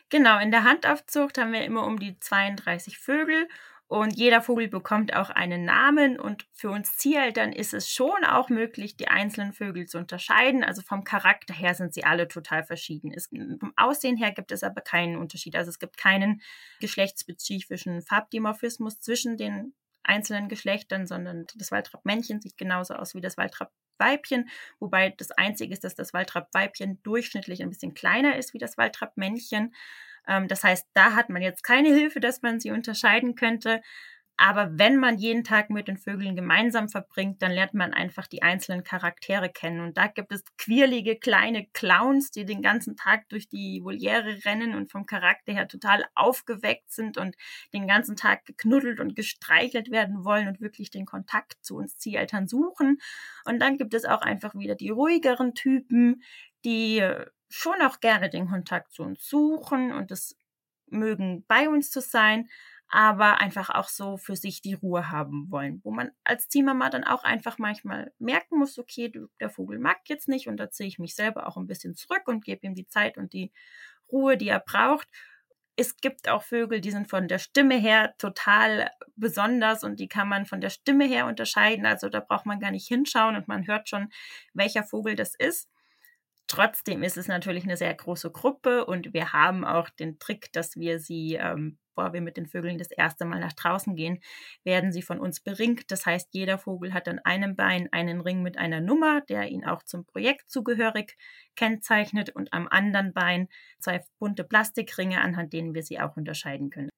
Genau, 0.10 0.40
in 0.40 0.50
der 0.50 0.64
Handaufzucht 0.64 1.38
haben 1.38 1.54
wir 1.54 1.64
immer 1.66 1.86
um 1.86 2.00
die 2.00 2.20
32 2.20 2.98
Vögel 2.98 3.48
und 3.90 4.16
jeder 4.16 4.44
Vogel 4.44 4.68
bekommt 4.68 5.16
auch 5.16 5.32
einen 5.32 5.66
Namen 5.66 6.20
und 6.20 6.46
für 6.54 6.70
uns 6.70 6.96
Zieheltern 6.98 7.52
ist 7.52 7.74
es 7.74 7.90
schon 7.90 8.24
auch 8.24 8.50
möglich, 8.50 8.98
die 8.98 9.08
einzelnen 9.08 9.52
Vögel 9.52 9.88
zu 9.88 9.98
unterscheiden. 9.98 10.64
Also 10.64 10.84
vom 10.84 11.04
Charakter 11.04 11.56
her 11.56 11.74
sind 11.74 11.96
sie 11.96 12.04
alle 12.04 12.28
total 12.28 12.64
verschieden. 12.64 13.12
Es, 13.12 13.30
vom 13.30 13.74
Aussehen 13.78 14.16
her 14.16 14.32
gibt 14.32 14.52
es 14.52 14.62
aber 14.62 14.82
keinen 14.82 15.18
Unterschied. 15.18 15.56
Also 15.56 15.70
es 15.70 15.80
gibt 15.80 15.98
keinen 15.98 16.44
geschlechtsspezifischen 16.80 18.04
Farbdimorphismus 18.04 19.00
zwischen 19.00 19.38
den 19.38 19.74
einzelnen 20.04 20.50
Geschlechtern, 20.50 21.08
sondern 21.08 21.48
das 21.56 21.72
Waldrappmännchen 21.72 22.42
sieht 22.42 22.58
genauso 22.58 22.94
aus 22.94 23.16
wie 23.16 23.22
das 23.22 23.38
Waldrappweibchen, 23.38 24.50
wobei 24.80 25.10
das 25.18 25.32
Einzige 25.32 25.74
ist, 25.74 25.84
dass 25.84 25.96
das 25.96 26.14
Waldrappweibchen 26.14 27.02
durchschnittlich 27.02 27.64
ein 27.64 27.70
bisschen 27.72 27.96
kleiner 27.96 28.38
ist 28.38 28.54
wie 28.54 28.60
das 28.60 28.78
Waldrappmännchen. 28.78 29.74
Ähm, 30.30 30.48
das 30.48 30.64
heißt, 30.64 30.88
da 30.94 31.16
hat 31.16 31.30
man 31.30 31.42
jetzt 31.42 31.64
keine 31.64 31.90
Hilfe, 31.90 32.20
dass 32.22 32.42
man 32.42 32.60
sie 32.60 32.72
unterscheiden 32.72 33.36
könnte. 33.36 33.82
Aber 34.42 34.70
wenn 34.80 34.96
man 34.96 35.18
jeden 35.18 35.44
Tag 35.44 35.70
mit 35.70 35.90
den 35.90 35.98
Vögeln 35.98 36.34
gemeinsam 36.34 36.88
verbringt, 36.88 37.42
dann 37.42 37.52
lernt 37.52 37.74
man 37.74 37.94
einfach 37.94 38.26
die 38.26 38.42
einzelnen 38.42 38.86
Charaktere 38.86 39.50
kennen. 39.50 39.82
Und 39.82 39.98
da 39.98 40.08
gibt 40.08 40.32
es 40.32 40.46
quirlige 40.58 41.18
kleine 41.18 41.68
Clowns, 41.74 42.32
die 42.32 42.46
den 42.46 42.62
ganzen 42.62 42.96
Tag 42.96 43.28
durch 43.28 43.50
die 43.50 43.82
Voliere 43.84 44.40
rennen 44.46 44.76
und 44.76 44.92
vom 44.92 45.06
Charakter 45.06 45.52
her 45.52 45.68
total 45.68 46.06
aufgeweckt 46.16 46.90
sind 46.90 47.18
und 47.18 47.36
den 47.74 47.86
ganzen 47.86 48.16
Tag 48.16 48.46
geknuddelt 48.46 49.02
und 49.02 49.14
gestreichelt 49.14 49.92
werden 49.92 50.24
wollen 50.24 50.48
und 50.48 50.62
wirklich 50.62 50.90
den 50.90 51.06
Kontakt 51.06 51.56
zu 51.62 51.76
uns 51.76 51.98
Zieheltern 51.98 52.48
suchen. 52.48 53.00
Und 53.44 53.60
dann 53.60 53.78
gibt 53.78 53.94
es 53.94 54.06
auch 54.06 54.22
einfach 54.22 54.56
wieder 54.56 54.76
die 54.76 54.90
ruhigeren 54.90 55.54
Typen, 55.54 56.24
die 56.64 57.04
schon 57.50 57.82
auch 57.82 58.00
gerne 58.00 58.30
den 58.30 58.48
Kontakt 58.48 58.94
zu 58.94 59.04
uns 59.04 59.28
suchen 59.28 59.92
und 59.92 60.12
es 60.12 60.38
mögen, 60.88 61.46
bei 61.48 61.70
uns 61.70 61.92
zu 61.92 62.02
sein, 62.02 62.50
aber 62.88 63.40
einfach 63.40 63.70
auch 63.70 63.88
so 63.88 64.18
für 64.18 64.36
sich 64.36 64.62
die 64.62 64.74
Ruhe 64.74 65.12
haben 65.12 65.52
wollen, 65.52 65.80
wo 65.84 65.92
man 65.92 66.12
als 66.24 66.50
Ziehmama 66.50 66.90
dann 66.90 67.04
auch 67.04 67.24
einfach 67.24 67.60
manchmal 67.60 68.12
merken 68.18 68.58
muss, 68.58 68.80
okay, 68.80 69.12
der 69.40 69.50
Vogel 69.50 69.78
mag 69.78 69.98
jetzt 70.06 70.28
nicht 70.28 70.48
und 70.48 70.58
da 70.58 70.72
ziehe 70.72 70.88
ich 70.88 70.98
mich 70.98 71.16
selber 71.16 71.48
auch 71.48 71.58
ein 71.58 71.68
bisschen 71.68 71.96
zurück 71.96 72.24
und 72.28 72.44
gebe 72.44 72.66
ihm 72.66 72.74
die 72.74 72.88
Zeit 72.88 73.18
und 73.18 73.34
die 73.34 73.52
Ruhe, 74.12 74.38
die 74.38 74.48
er 74.48 74.60
braucht. 74.60 75.08
Es 75.76 75.98
gibt 75.98 76.28
auch 76.30 76.44
Vögel, 76.44 76.82
die 76.82 76.92
sind 76.92 77.08
von 77.10 77.28
der 77.28 77.38
Stimme 77.38 77.76
her 77.78 78.16
total 78.18 78.90
besonders 79.16 79.84
und 79.84 80.00
die 80.00 80.08
kann 80.08 80.28
man 80.28 80.46
von 80.48 80.60
der 80.60 80.72
Stimme 80.72 81.06
her 81.06 81.28
unterscheiden. 81.28 81.86
Also 81.86 82.10
da 82.10 82.20
braucht 82.20 82.48
man 82.48 82.60
gar 82.60 82.72
nicht 82.72 82.88
hinschauen 82.88 83.36
und 83.36 83.48
man 83.48 83.68
hört 83.68 83.88
schon, 83.88 84.10
welcher 84.54 84.84
Vogel 84.84 85.16
das 85.16 85.36
ist. 85.36 85.70
Trotzdem 86.50 87.04
ist 87.04 87.16
es 87.16 87.28
natürlich 87.28 87.64
eine 87.64 87.78
sehr 87.78 87.94
große 87.94 88.32
Gruppe 88.32 88.84
und 88.84 89.14
wir 89.14 89.34
haben 89.34 89.64
auch 89.64 89.88
den 89.88 90.18
Trick, 90.18 90.52
dass 90.52 90.78
wir 90.78 91.00
sie, 91.00 91.36
ähm, 91.36 91.78
bevor 91.94 92.12
wir 92.12 92.22
mit 92.22 92.38
den 92.38 92.48
Vögeln 92.48 92.80
das 92.80 92.90
erste 92.90 93.24
Mal 93.26 93.40
nach 93.40 93.54
draußen 93.54 93.96
gehen, 93.96 94.20
werden 94.64 94.92
sie 94.92 95.04
von 95.04 95.20
uns 95.20 95.42
beringt. 95.42 95.92
Das 95.92 96.08
heißt, 96.08 96.30
jeder 96.32 96.58
Vogel 96.58 96.92
hat 96.92 97.08
an 97.08 97.20
einem 97.20 97.56
Bein 97.56 97.88
einen 97.94 98.20
Ring 98.20 98.42
mit 98.42 98.58
einer 98.58 98.82
Nummer, 98.82 99.22
der 99.22 99.48
ihn 99.50 99.64
auch 99.64 99.84
zum 99.84 100.06
Projekt 100.06 100.50
zugehörig 100.50 101.18
kennzeichnet 101.56 102.32
und 102.32 102.52
am 102.52 102.68
anderen 102.68 103.14
Bein 103.14 103.48
zwei 103.80 104.04
bunte 104.18 104.44
Plastikringe, 104.44 105.22
anhand 105.22 105.54
denen 105.54 105.76
wir 105.76 105.84
sie 105.84 106.00
auch 106.00 106.18
unterscheiden 106.18 106.72
können. 106.72 106.90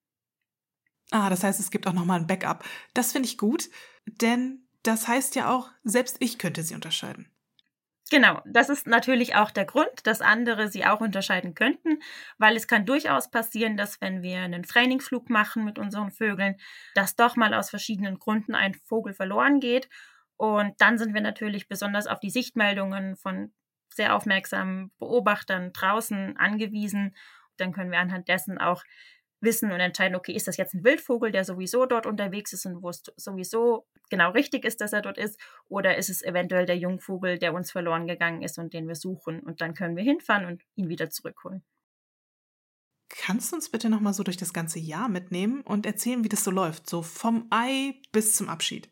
Ah, 1.11 1.29
das 1.29 1.43
heißt, 1.43 1.59
es 1.59 1.71
gibt 1.71 1.87
auch 1.87 1.93
nochmal 1.93 2.21
ein 2.21 2.27
Backup. 2.27 2.63
Das 2.93 3.11
finde 3.11 3.27
ich 3.27 3.37
gut, 3.37 3.69
denn 4.05 4.65
das 4.83 5.09
heißt 5.09 5.35
ja 5.35 5.53
auch, 5.53 5.69
selbst 5.83 6.15
ich 6.21 6.39
könnte 6.39 6.63
sie 6.63 6.73
unterscheiden. 6.73 7.29
Genau, 8.11 8.41
das 8.45 8.67
ist 8.67 8.87
natürlich 8.87 9.35
auch 9.35 9.51
der 9.51 9.63
Grund, 9.63 10.05
dass 10.05 10.19
andere 10.19 10.67
sie 10.67 10.85
auch 10.85 10.99
unterscheiden 10.99 11.55
könnten, 11.55 11.99
weil 12.37 12.57
es 12.57 12.67
kann 12.67 12.85
durchaus 12.85 13.31
passieren, 13.31 13.77
dass 13.77 14.01
wenn 14.01 14.21
wir 14.21 14.39
einen 14.41 14.63
Trainingflug 14.63 15.29
machen 15.29 15.63
mit 15.63 15.79
unseren 15.79 16.11
Vögeln, 16.11 16.57
dass 16.93 17.15
doch 17.15 17.37
mal 17.37 17.53
aus 17.53 17.69
verschiedenen 17.69 18.19
Gründen 18.19 18.53
ein 18.53 18.73
Vogel 18.73 19.13
verloren 19.13 19.61
geht. 19.61 19.87
Und 20.35 20.73
dann 20.81 20.97
sind 20.97 21.13
wir 21.13 21.21
natürlich 21.21 21.69
besonders 21.69 22.05
auf 22.05 22.19
die 22.19 22.31
Sichtmeldungen 22.31 23.15
von 23.15 23.53
sehr 23.93 24.13
aufmerksamen 24.13 24.91
Beobachtern 24.99 25.71
draußen 25.71 26.35
angewiesen. 26.35 27.15
Dann 27.55 27.71
können 27.71 27.91
wir 27.91 27.99
anhand 27.99 28.27
dessen 28.27 28.57
auch 28.57 28.83
wissen 29.41 29.71
und 29.71 29.79
entscheiden, 29.79 30.15
okay, 30.15 30.33
ist 30.33 30.47
das 30.47 30.57
jetzt 30.57 30.73
ein 30.73 30.83
Wildvogel, 30.83 31.31
der 31.31 31.43
sowieso 31.43 31.85
dort 31.85 32.05
unterwegs 32.05 32.53
ist 32.53 32.65
und 32.65 32.81
wo 32.81 32.89
es 32.89 33.03
sowieso 33.17 33.87
genau 34.09 34.31
richtig 34.31 34.65
ist, 34.65 34.81
dass 34.81 34.93
er 34.93 35.01
dort 35.01 35.17
ist, 35.17 35.39
oder 35.67 35.97
ist 35.97 36.09
es 36.09 36.21
eventuell 36.21 36.65
der 36.65 36.77
Jungvogel, 36.77 37.39
der 37.39 37.53
uns 37.53 37.71
verloren 37.71 38.07
gegangen 38.07 38.41
ist 38.41 38.57
und 38.57 38.73
den 38.73 38.87
wir 38.87 38.95
suchen 38.95 39.39
und 39.39 39.61
dann 39.61 39.73
können 39.73 39.95
wir 39.95 40.03
hinfahren 40.03 40.45
und 40.45 40.63
ihn 40.75 40.89
wieder 40.89 41.09
zurückholen. 41.09 41.63
Kannst 43.09 43.51
du 43.51 43.57
uns 43.57 43.69
bitte 43.69 43.89
nochmal 43.89 44.13
so 44.13 44.23
durch 44.23 44.37
das 44.37 44.53
ganze 44.53 44.79
Jahr 44.79 45.09
mitnehmen 45.09 45.61
und 45.61 45.85
erzählen, 45.85 46.23
wie 46.23 46.29
das 46.29 46.43
so 46.43 46.51
läuft, 46.51 46.89
so 46.89 47.01
vom 47.01 47.47
Ei 47.49 47.99
bis 48.11 48.35
zum 48.35 48.47
Abschied? 48.47 48.89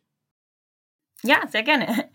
Ja, 1.22 1.48
sehr 1.48 1.64
gerne. 1.64 2.12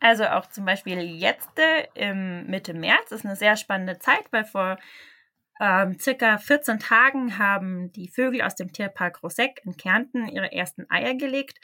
Also 0.00 0.24
auch 0.26 0.46
zum 0.46 0.64
Beispiel 0.64 1.00
jetzt 1.00 1.50
im 1.94 2.46
Mitte 2.46 2.74
März 2.74 3.10
ist 3.10 3.24
eine 3.24 3.34
sehr 3.34 3.56
spannende 3.56 3.98
Zeit, 3.98 4.30
weil 4.30 4.44
vor 4.44 4.78
ähm, 5.60 5.98
circa 5.98 6.38
14 6.38 6.78
Tagen 6.78 7.38
haben 7.38 7.92
die 7.92 8.08
Vögel 8.08 8.42
aus 8.42 8.54
dem 8.54 8.72
Tierpark 8.72 9.22
Roseck 9.22 9.60
in 9.64 9.76
Kärnten 9.76 10.28
ihre 10.28 10.52
ersten 10.52 10.88
Eier 10.90 11.14
gelegt 11.14 11.58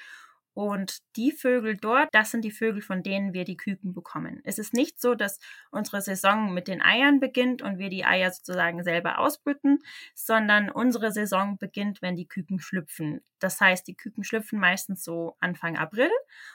und 0.54 0.98
die 1.16 1.32
Vögel 1.32 1.76
dort, 1.76 2.08
das 2.12 2.30
sind 2.30 2.44
die 2.44 2.52
Vögel, 2.52 2.80
von 2.80 3.02
denen 3.02 3.32
wir 3.32 3.44
die 3.44 3.56
Küken 3.56 3.92
bekommen. 3.92 4.40
Es 4.44 4.58
ist 4.58 4.72
nicht 4.72 5.00
so, 5.00 5.14
dass 5.16 5.40
unsere 5.70 6.00
Saison 6.00 6.54
mit 6.54 6.68
den 6.68 6.80
Eiern 6.80 7.18
beginnt 7.18 7.60
und 7.60 7.78
wir 7.78 7.90
die 7.90 8.04
Eier 8.04 8.30
sozusagen 8.30 8.84
selber 8.84 9.18
ausbrüten, 9.18 9.80
sondern 10.14 10.70
unsere 10.70 11.10
Saison 11.10 11.58
beginnt, 11.58 12.02
wenn 12.02 12.14
die 12.14 12.28
Küken 12.28 12.60
schlüpfen. 12.60 13.20
Das 13.40 13.60
heißt, 13.60 13.86
die 13.88 13.96
Küken 13.96 14.22
schlüpfen 14.22 14.60
meistens 14.60 15.04
so 15.04 15.36
Anfang 15.40 15.76
April 15.76 16.10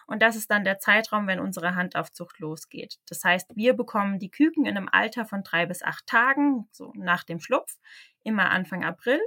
und 0.07 0.21
das 0.21 0.37
ist 0.37 0.49
dann 0.49 0.63
der 0.63 0.79
Zeitraum, 0.79 1.27
wenn 1.27 1.39
unsere 1.39 1.75
Handaufzucht 1.75 2.39
losgeht. 2.39 2.99
Das 3.07 3.23
heißt, 3.23 3.55
wir 3.55 3.73
bekommen 3.73 4.17
die 4.17 4.31
Küken 4.31 4.65
in 4.65 4.77
einem 4.77 4.89
Alter 4.89 5.25
von 5.25 5.43
drei 5.43 5.65
bis 5.65 5.83
acht 5.83 6.07
Tagen, 6.07 6.67
so 6.71 6.93
nach 6.95 7.25
dem 7.25 7.39
Schlupf, 7.41 7.77
immer 8.23 8.49
Anfang 8.49 8.85
April 8.85 9.19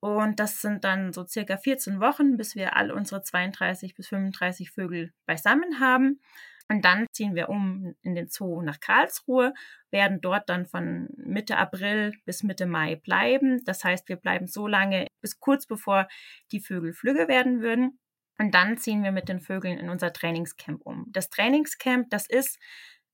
und 0.00 0.40
das 0.40 0.62
sind 0.62 0.84
dann 0.84 1.12
so 1.12 1.26
circa 1.26 1.58
14 1.58 2.00
Wochen, 2.00 2.36
bis 2.36 2.54
wir 2.54 2.76
all 2.76 2.90
unsere 2.90 3.22
32 3.22 3.94
bis 3.94 4.08
35 4.08 4.70
Vögel 4.70 5.12
beisammen 5.26 5.78
haben. 5.78 6.20
Und 6.68 6.84
dann 6.84 7.06
ziehen 7.12 7.34
wir 7.34 7.48
um 7.48 7.96
in 8.02 8.14
den 8.14 8.28
Zoo 8.28 8.62
nach 8.62 8.78
Karlsruhe, 8.80 9.52
werden 9.90 10.20
dort 10.20 10.48
dann 10.48 10.66
von 10.66 11.08
Mitte 11.16 11.58
April 11.58 12.12
bis 12.24 12.44
Mitte 12.44 12.64
Mai 12.66 12.94
bleiben. 12.94 13.62
Das 13.64 13.82
heißt, 13.82 14.08
wir 14.08 14.16
bleiben 14.16 14.46
so 14.46 14.68
lange 14.68 15.08
bis 15.20 15.40
kurz 15.40 15.66
bevor 15.66 16.06
die 16.52 16.60
Vögel 16.60 16.92
flügge 16.92 17.28
werden 17.28 17.60
würden. 17.60 17.98
Und 18.38 18.54
dann 18.54 18.78
ziehen 18.78 19.02
wir 19.02 19.12
mit 19.12 19.28
den 19.28 19.40
Vögeln 19.40 19.78
in 19.78 19.90
unser 19.90 20.12
Trainingscamp 20.12 20.80
um. 20.86 21.06
Das 21.10 21.28
Trainingscamp, 21.28 22.08
das 22.08 22.26
ist 22.28 22.58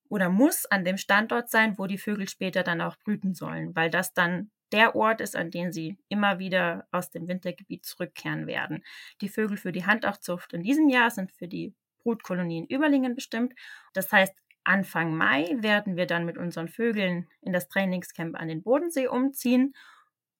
oder 0.08 0.28
muss 0.28 0.66
an 0.66 0.84
dem 0.84 0.98
Standort 0.98 1.50
sein, 1.50 1.78
wo 1.78 1.86
die 1.86 1.98
Vögel 1.98 2.28
später 2.28 2.62
dann 2.62 2.80
auch 2.80 2.96
brüten 2.98 3.34
sollen, 3.34 3.74
weil 3.74 3.90
das 3.90 4.12
dann 4.12 4.50
der 4.72 4.96
Ort 4.96 5.20
ist, 5.20 5.36
an 5.36 5.50
den 5.50 5.72
sie 5.72 5.96
immer 6.08 6.38
wieder 6.38 6.86
aus 6.90 7.10
dem 7.10 7.28
Wintergebiet 7.28 7.84
zurückkehren 7.84 8.46
werden. 8.46 8.84
Die 9.20 9.28
Vögel 9.28 9.56
für 9.56 9.72
die 9.72 9.86
Handaufzucht 9.86 10.52
in 10.52 10.62
diesem 10.62 10.88
Jahr 10.88 11.10
sind 11.10 11.32
für 11.32 11.48
die 11.48 11.74
Brutkolonien 12.02 12.66
Überlingen 12.66 13.14
bestimmt. 13.14 13.54
Das 13.92 14.12
heißt, 14.12 14.34
Anfang 14.64 15.16
Mai 15.16 15.56
werden 15.60 15.96
wir 15.96 16.06
dann 16.06 16.24
mit 16.24 16.36
unseren 16.38 16.68
Vögeln 16.68 17.28
in 17.40 17.52
das 17.52 17.68
Trainingscamp 17.68 18.38
an 18.38 18.48
den 18.48 18.62
Bodensee 18.62 19.06
umziehen. 19.06 19.74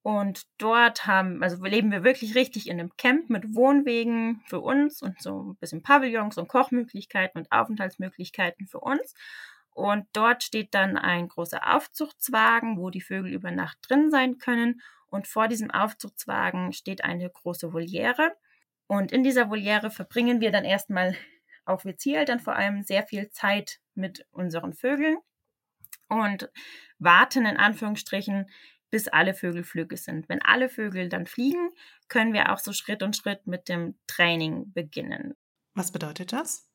Und 0.03 0.47
dort 0.59 1.07
haben, 1.07 1.43
also 1.43 1.65
leben 1.65 1.91
wir 1.91 2.05
wirklich 2.05 2.37
richtig 2.37 2.69
in 2.69 2.79
einem 2.79 2.97
Camp 2.97 3.29
mit 3.29 3.57
Wohnwegen 3.57 4.41
für 4.47 4.61
uns 4.61 5.03
und 5.03 5.21
so 5.21 5.51
ein 5.51 5.57
bisschen 5.57 5.83
Pavillons 5.83 6.39
und 6.39 6.49
Kochmöglichkeiten 6.49 7.41
und 7.41 7.51
Aufenthaltsmöglichkeiten 7.51 8.69
für 8.69 8.79
uns. 8.79 9.15
Und 9.77 10.07
dort 10.15 10.43
steht 10.43 10.73
dann 10.75 10.97
ein 10.97 11.29
großer 11.29 11.75
Aufzuchtswagen, 11.77 12.79
wo 12.79 12.89
die 12.89 13.03
Vögel 13.03 13.31
über 13.31 13.51
Nacht 13.51 13.77
drin 13.83 14.11
sein 14.11 14.39
können. 14.39 14.81
Und 15.07 15.29
vor 15.29 15.49
diesem 15.49 15.71
Aufzuchtswagen 15.71 16.73
steht 16.73 17.05
eine 17.05 17.29
große 17.29 17.75
Voliere. 17.75 18.35
Und 18.87 19.13
in 19.13 19.23
dieser 19.23 19.51
Voliere 19.51 19.91
verbringen 19.91 20.41
wir 20.41 20.51
dann 20.51 20.65
erstmal, 20.65 21.15
auch 21.67 21.85
wir 21.85 21.99
Zieleltern 21.99 22.41
vor 22.41 22.57
allem, 22.57 22.85
sehr 22.85 23.03
viel 23.03 23.29
Zeit 23.29 23.79
mit 23.95 24.27
unseren 24.31 24.73
Vögeln 24.73 25.19
und 26.09 26.51
warten 26.99 27.45
in 27.45 27.59
Anführungsstrichen, 27.59 28.47
bis 28.89 29.09
alle 29.09 29.35
Vögel 29.35 29.63
flügge 29.63 29.99
sind. 29.99 30.31
Wenn 30.31 30.41
alle 30.41 30.71
Vögel 30.71 31.11
dann 31.11 31.27
fliegen, 31.27 31.69
können 32.09 32.33
wir 32.33 32.51
auch 32.51 32.59
so 32.61 32.73
Schritt 32.73 33.03
und 33.03 33.15
Schritt 33.15 33.47
mit 33.47 33.69
dem 33.69 33.99
Training 34.07 34.73
beginnen. 34.73 35.35
Was 35.75 35.93
bedeutet 35.93 36.33
das? 36.33 36.67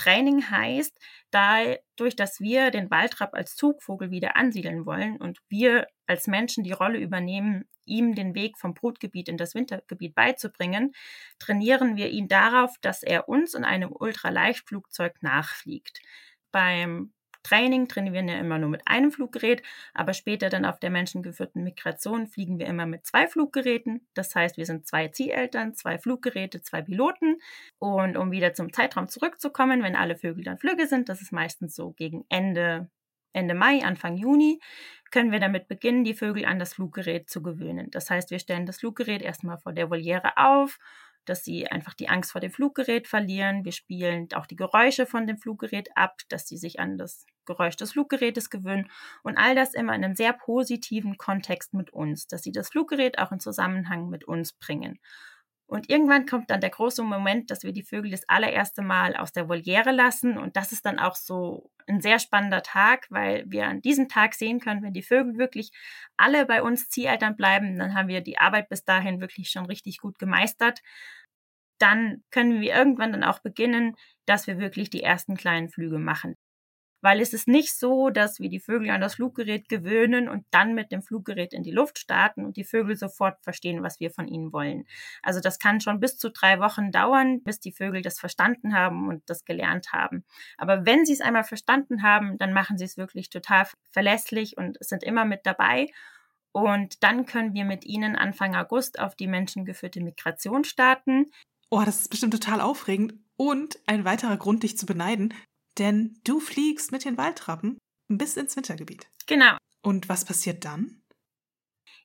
Training 0.00 0.50
heißt, 0.50 0.98
dadurch, 1.30 2.16
dass 2.16 2.40
wir 2.40 2.70
den 2.70 2.90
Waldrapp 2.90 3.34
als 3.34 3.54
Zugvogel 3.54 4.10
wieder 4.10 4.34
ansiedeln 4.34 4.86
wollen 4.86 5.18
und 5.18 5.40
wir 5.50 5.86
als 6.06 6.26
Menschen 6.26 6.64
die 6.64 6.72
Rolle 6.72 6.98
übernehmen, 6.98 7.68
ihm 7.84 8.14
den 8.14 8.34
Weg 8.34 8.56
vom 8.56 8.72
Brutgebiet 8.72 9.28
in 9.28 9.36
das 9.36 9.54
Wintergebiet 9.54 10.14
beizubringen, 10.14 10.92
trainieren 11.38 11.96
wir 11.96 12.08
ihn 12.08 12.28
darauf, 12.28 12.76
dass 12.80 13.02
er 13.02 13.28
uns 13.28 13.52
in 13.52 13.64
einem 13.64 13.92
Ultraleichtflugzeug 13.92 15.22
nachfliegt. 15.22 16.00
Beim 16.50 17.12
Training 17.42 17.88
trainieren 17.88 18.26
wir 18.26 18.34
ja 18.34 18.40
immer 18.40 18.58
nur 18.58 18.70
mit 18.70 18.82
einem 18.86 19.12
Fluggerät, 19.12 19.62
aber 19.94 20.12
später 20.12 20.48
dann 20.48 20.64
auf 20.64 20.78
der 20.78 20.90
menschengeführten 20.90 21.62
Migration 21.64 22.26
fliegen 22.26 22.58
wir 22.58 22.66
immer 22.66 22.86
mit 22.86 23.06
zwei 23.06 23.26
Fluggeräten. 23.26 24.06
Das 24.14 24.34
heißt, 24.34 24.56
wir 24.56 24.66
sind 24.66 24.86
zwei 24.86 25.08
Zieheltern, 25.08 25.74
zwei 25.74 25.98
Fluggeräte, 25.98 26.62
zwei 26.62 26.82
Piloten. 26.82 27.36
Und 27.78 28.16
um 28.16 28.30
wieder 28.30 28.54
zum 28.54 28.72
Zeitraum 28.72 29.08
zurückzukommen, 29.08 29.82
wenn 29.82 29.96
alle 29.96 30.16
Vögel 30.16 30.44
dann 30.44 30.58
Flüge 30.58 30.86
sind, 30.86 31.08
das 31.08 31.22
ist 31.22 31.32
meistens 31.32 31.74
so 31.74 31.92
gegen 31.92 32.24
Ende 32.28 32.90
Ende 33.32 33.54
Mai, 33.54 33.84
Anfang 33.84 34.16
Juni, 34.16 34.60
können 35.10 35.32
wir 35.32 35.40
damit 35.40 35.68
beginnen, 35.68 36.04
die 36.04 36.14
Vögel 36.14 36.44
an 36.44 36.58
das 36.58 36.74
Fluggerät 36.74 37.30
zu 37.30 37.42
gewöhnen. 37.42 37.90
Das 37.90 38.10
heißt, 38.10 38.30
wir 38.30 38.38
stellen 38.38 38.66
das 38.66 38.78
Fluggerät 38.78 39.22
erstmal 39.22 39.58
vor 39.58 39.72
der 39.72 39.90
Voliere 39.90 40.36
auf 40.36 40.78
dass 41.24 41.44
sie 41.44 41.66
einfach 41.66 41.94
die 41.94 42.08
Angst 42.08 42.32
vor 42.32 42.40
dem 42.40 42.50
Fluggerät 42.50 43.06
verlieren. 43.08 43.64
Wir 43.64 43.72
spielen 43.72 44.28
auch 44.34 44.46
die 44.46 44.56
Geräusche 44.56 45.06
von 45.06 45.26
dem 45.26 45.38
Fluggerät 45.38 45.88
ab, 45.96 46.20
dass 46.28 46.46
sie 46.46 46.56
sich 46.56 46.80
an 46.80 46.98
das 46.98 47.26
Geräusch 47.46 47.76
des 47.76 47.92
Fluggerätes 47.92 48.50
gewöhnen 48.50 48.90
und 49.22 49.36
all 49.36 49.54
das 49.54 49.74
immer 49.74 49.94
in 49.94 50.04
einem 50.04 50.14
sehr 50.14 50.32
positiven 50.32 51.16
Kontext 51.16 51.74
mit 51.74 51.92
uns, 51.92 52.26
dass 52.26 52.42
sie 52.42 52.52
das 52.52 52.68
Fluggerät 52.70 53.18
auch 53.18 53.32
in 53.32 53.40
Zusammenhang 53.40 54.08
mit 54.08 54.24
uns 54.24 54.52
bringen. 54.52 54.98
Und 55.70 55.88
irgendwann 55.88 56.26
kommt 56.26 56.50
dann 56.50 56.60
der 56.60 56.70
große 56.70 57.02
Moment, 57.04 57.50
dass 57.50 57.62
wir 57.62 57.72
die 57.72 57.84
Vögel 57.84 58.10
das 58.10 58.28
allererste 58.28 58.82
Mal 58.82 59.14
aus 59.14 59.32
der 59.32 59.48
Voliere 59.48 59.92
lassen. 59.92 60.36
Und 60.36 60.56
das 60.56 60.72
ist 60.72 60.84
dann 60.84 60.98
auch 60.98 61.14
so 61.14 61.70
ein 61.86 62.00
sehr 62.00 62.18
spannender 62.18 62.62
Tag, 62.62 63.06
weil 63.08 63.44
wir 63.46 63.68
an 63.68 63.80
diesem 63.80 64.08
Tag 64.08 64.34
sehen 64.34 64.58
können, 64.58 64.82
wenn 64.82 64.92
die 64.92 65.02
Vögel 65.02 65.38
wirklich 65.38 65.70
alle 66.16 66.44
bei 66.44 66.62
uns 66.62 66.88
Zieheltern 66.88 67.36
bleiben, 67.36 67.78
dann 67.78 67.94
haben 67.94 68.08
wir 68.08 68.20
die 68.20 68.38
Arbeit 68.38 68.68
bis 68.68 68.84
dahin 68.84 69.20
wirklich 69.20 69.50
schon 69.50 69.66
richtig 69.66 69.98
gut 69.98 70.18
gemeistert 70.18 70.80
dann 71.80 72.22
können 72.30 72.60
wir 72.60 72.74
irgendwann 72.74 73.12
dann 73.12 73.24
auch 73.24 73.38
beginnen, 73.40 73.96
dass 74.26 74.46
wir 74.46 74.58
wirklich 74.58 74.90
die 74.90 75.02
ersten 75.02 75.36
kleinen 75.36 75.70
Flüge 75.70 75.98
machen. 75.98 76.36
Weil 77.02 77.20
es 77.20 77.32
ist 77.32 77.48
nicht 77.48 77.78
so, 77.78 78.10
dass 78.10 78.40
wir 78.40 78.48
die 78.48 78.60
Vögel 78.60 78.90
an 78.90 79.00
das 79.00 79.14
Fluggerät 79.14 79.68
gewöhnen 79.68 80.28
und 80.28 80.44
dann 80.50 80.74
mit 80.74 80.92
dem 80.92 81.02
Fluggerät 81.02 81.52
in 81.52 81.62
die 81.62 81.70
Luft 81.70 81.98
starten 81.98 82.44
und 82.44 82.56
die 82.56 82.64
Vögel 82.64 82.96
sofort 82.96 83.42
verstehen, 83.42 83.82
was 83.82 84.00
wir 84.00 84.10
von 84.10 84.28
ihnen 84.28 84.52
wollen. 84.52 84.84
Also 85.22 85.40
das 85.40 85.58
kann 85.58 85.80
schon 85.80 86.00
bis 86.00 86.18
zu 86.18 86.30
drei 86.30 86.60
Wochen 86.60 86.92
dauern, 86.92 87.42
bis 87.42 87.60
die 87.60 87.72
Vögel 87.72 88.02
das 88.02 88.18
verstanden 88.18 88.74
haben 88.74 89.08
und 89.08 89.22
das 89.28 89.44
gelernt 89.44 89.92
haben. 89.92 90.24
Aber 90.58 90.84
wenn 90.84 91.04
sie 91.06 91.14
es 91.14 91.20
einmal 91.20 91.44
verstanden 91.44 92.02
haben, 92.02 92.38
dann 92.38 92.52
machen 92.52 92.78
sie 92.78 92.84
es 92.84 92.96
wirklich 92.96 93.30
total 93.30 93.66
verlässlich 93.90 94.56
und 94.58 94.76
sind 94.80 95.02
immer 95.02 95.24
mit 95.24 95.46
dabei. 95.46 95.88
Und 96.52 97.02
dann 97.02 97.26
können 97.26 97.54
wir 97.54 97.64
mit 97.64 97.84
ihnen 97.84 98.16
Anfang 98.16 98.56
August 98.56 98.98
auf 98.98 99.14
die 99.14 99.28
menschengeführte 99.28 100.00
Migration 100.00 100.64
starten. 100.64 101.30
Oh, 101.70 101.82
das 101.84 102.00
ist 102.00 102.10
bestimmt 102.10 102.34
total 102.34 102.60
aufregend 102.60 103.14
und 103.36 103.78
ein 103.86 104.04
weiterer 104.04 104.36
Grund, 104.36 104.64
dich 104.64 104.76
zu 104.76 104.86
beneiden, 104.86 105.32
denn 105.80 106.20
du 106.24 106.38
fliegst 106.38 106.92
mit 106.92 107.04
den 107.04 107.16
Waldrappen 107.16 107.78
bis 108.08 108.36
ins 108.36 108.54
Wintergebiet. 108.56 109.08
Genau. 109.26 109.56
Und 109.82 110.08
was 110.08 110.24
passiert 110.24 110.64
dann? 110.64 111.02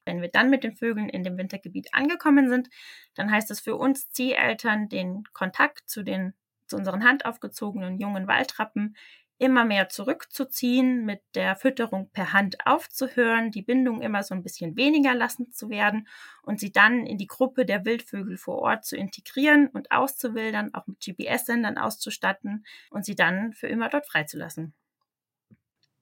Wenn 0.05 0.21
wir 0.21 0.29
dann 0.29 0.49
mit 0.49 0.63
den 0.63 0.75
Vögeln 0.75 1.09
in 1.09 1.23
dem 1.23 1.37
Wintergebiet 1.37 1.93
angekommen 1.93 2.49
sind, 2.49 2.69
dann 3.15 3.31
heißt 3.31 3.51
es 3.51 3.59
für 3.59 3.75
uns 3.75 4.09
Zieheltern, 4.11 4.87
den 4.87 5.23
Kontakt 5.33 5.89
zu 5.89 6.03
den 6.03 6.33
zu 6.67 6.77
unseren 6.77 7.03
handaufgezogenen 7.03 7.99
jungen 7.99 8.27
Waldrappen 8.27 8.95
immer 9.37 9.65
mehr 9.65 9.89
zurückzuziehen, 9.89 11.05
mit 11.05 11.21
der 11.33 11.55
Fütterung 11.55 12.09
per 12.11 12.33
Hand 12.33 12.65
aufzuhören, 12.65 13.51
die 13.51 13.61
Bindung 13.61 14.01
immer 14.01 14.23
so 14.23 14.33
ein 14.33 14.43
bisschen 14.43 14.77
weniger 14.77 15.13
lassen 15.13 15.51
zu 15.51 15.69
werden 15.69 16.07
und 16.43 16.59
sie 16.59 16.71
dann 16.71 17.05
in 17.05 17.17
die 17.17 17.27
Gruppe 17.27 17.65
der 17.65 17.85
Wildvögel 17.85 18.37
vor 18.37 18.59
Ort 18.59 18.85
zu 18.85 18.95
integrieren 18.95 19.67
und 19.67 19.91
auszuwildern, 19.91 20.73
auch 20.73 20.87
mit 20.87 20.99
GPS-Sendern 20.99 21.77
auszustatten 21.77 22.65
und 22.89 23.05
sie 23.05 23.15
dann 23.15 23.53
für 23.53 23.67
immer 23.67 23.89
dort 23.89 24.07
freizulassen. 24.07 24.73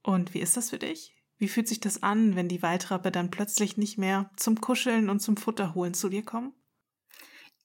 Und 0.03 0.33
wie 0.33 0.39
ist 0.39 0.57
das 0.57 0.69
für 0.69 0.79
dich? 0.79 1.15
Wie 1.37 1.47
fühlt 1.47 1.67
sich 1.67 1.79
das 1.79 2.03
an, 2.03 2.35
wenn 2.35 2.47
die 2.47 2.61
Waldrappe 2.61 3.11
dann 3.11 3.31
plötzlich 3.31 3.77
nicht 3.77 3.97
mehr 3.97 4.29
zum 4.37 4.61
Kuscheln 4.61 5.09
und 5.09 5.19
zum 5.19 5.37
Futterholen 5.37 5.93
zu 5.93 6.09
dir 6.09 6.23
kommen? 6.23 6.53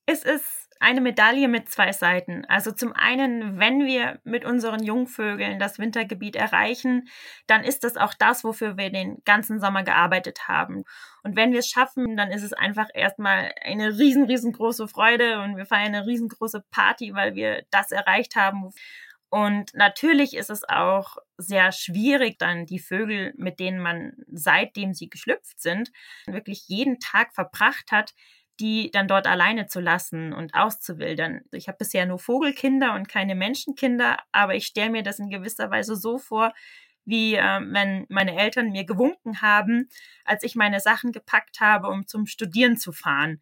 Es 0.07 0.25
ist 0.25 0.68
eine 0.81 1.01
Medaille 1.01 1.49
mit 1.49 1.69
zwei 1.69 1.93
Seiten. 1.93 2.45
Also 2.47 2.73
zum 2.73 2.93
einen, 2.93 3.59
wenn 3.59 3.87
wir 3.87 4.21
mit 4.25 4.45
unseren 4.45 4.83
Jungvögeln 4.83 5.59
das 5.59 5.79
Wintergebiet 5.79 6.37
erreichen, 6.37 7.09
dann 7.47 7.65
ist 7.65 7.85
das 7.85 7.97
auch 7.97 8.15
das, 8.15 8.45
wofür 8.45 8.77
wir 8.77 8.91
den 8.91 9.23
ganzen 9.25 9.61
Sommer 9.61 9.83
gearbeitet 9.83 10.49
haben. 10.49 10.85
Und 11.23 11.37
wenn 11.37 11.53
wir 11.53 11.61
es 11.61 11.69
schaffen, 11.69 12.17
dann 12.17 12.31
ist 12.31 12.43
es 12.43 12.53
einfach 12.53 12.89
erstmal 12.95 13.53
eine 13.63 13.99
riesen, 13.99 14.25
riesengroße 14.25 14.89
Freude 14.89 15.41
und 15.43 15.57
wir 15.57 15.67
feiern 15.67 15.95
eine 15.95 16.07
riesengroße 16.07 16.65
Party, 16.71 17.15
weil 17.15 17.35
wir 17.35 17.65
das 17.71 17.91
erreicht 17.91 18.37
haben. 18.37 18.71
Und 19.31 19.75
natürlich 19.75 20.35
ist 20.35 20.49
es 20.49 20.67
auch 20.67 21.17
sehr 21.37 21.71
schwierig, 21.73 22.39
dann 22.39 22.65
die 22.65 22.79
Vögel, 22.79 23.35
mit 23.37 23.61
denen 23.61 23.79
man 23.79 24.15
seitdem 24.33 24.95
sie 24.95 25.11
geschlüpft 25.11 25.61
sind, 25.61 25.91
wirklich 26.27 26.65
jeden 26.69 26.99
Tag 26.99 27.35
verbracht 27.35 27.93
hat, 27.93 28.15
die 28.61 28.91
dann 28.91 29.09
dort 29.09 29.27
alleine 29.27 29.67
zu 29.67 29.81
lassen 29.81 30.33
und 30.33 30.55
auszuwildern. 30.55 31.43
Ich 31.53 31.69
habe 31.69 31.79
bisher 31.79 32.07
nur 32.07 32.19
Vogelkinder 32.19 32.95
und 32.95 33.09
keine 33.09 33.35
Menschenkinder, 33.35 34.19
aber 34.33 34.55
ich 34.55 34.67
stelle 34.67 34.91
mir 34.91 35.03
das 35.03 35.19
in 35.19 35.31
gewisser 35.31 35.71
Weise 35.71 35.95
so 35.97 36.19
vor, 36.19 36.53
wie 37.05 37.37
äh, 37.37 37.61
wenn 37.63 38.05
meine 38.09 38.37
Eltern 38.37 38.71
mir 38.71 38.85
gewunken 38.85 39.41
haben, 39.41 39.89
als 40.25 40.43
ich 40.43 40.57
meine 40.57 40.81
Sachen 40.81 41.13
gepackt 41.13 41.61
habe, 41.61 41.89
um 41.89 42.07
zum 42.07 42.27
Studieren 42.27 42.77
zu 42.77 42.93
fahren. 42.93 43.41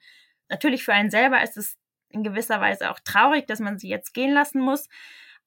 Natürlich 0.49 0.85
für 0.85 0.93
einen 0.93 1.11
selber 1.11 1.43
ist 1.43 1.57
es 1.57 1.77
in 2.11 2.23
gewisser 2.23 2.61
Weise 2.61 2.91
auch 2.91 3.01
traurig, 3.01 3.47
dass 3.47 3.59
man 3.59 3.79
sie 3.79 3.89
jetzt 3.89 4.15
gehen 4.15 4.33
lassen 4.33 4.61
muss, 4.61 4.89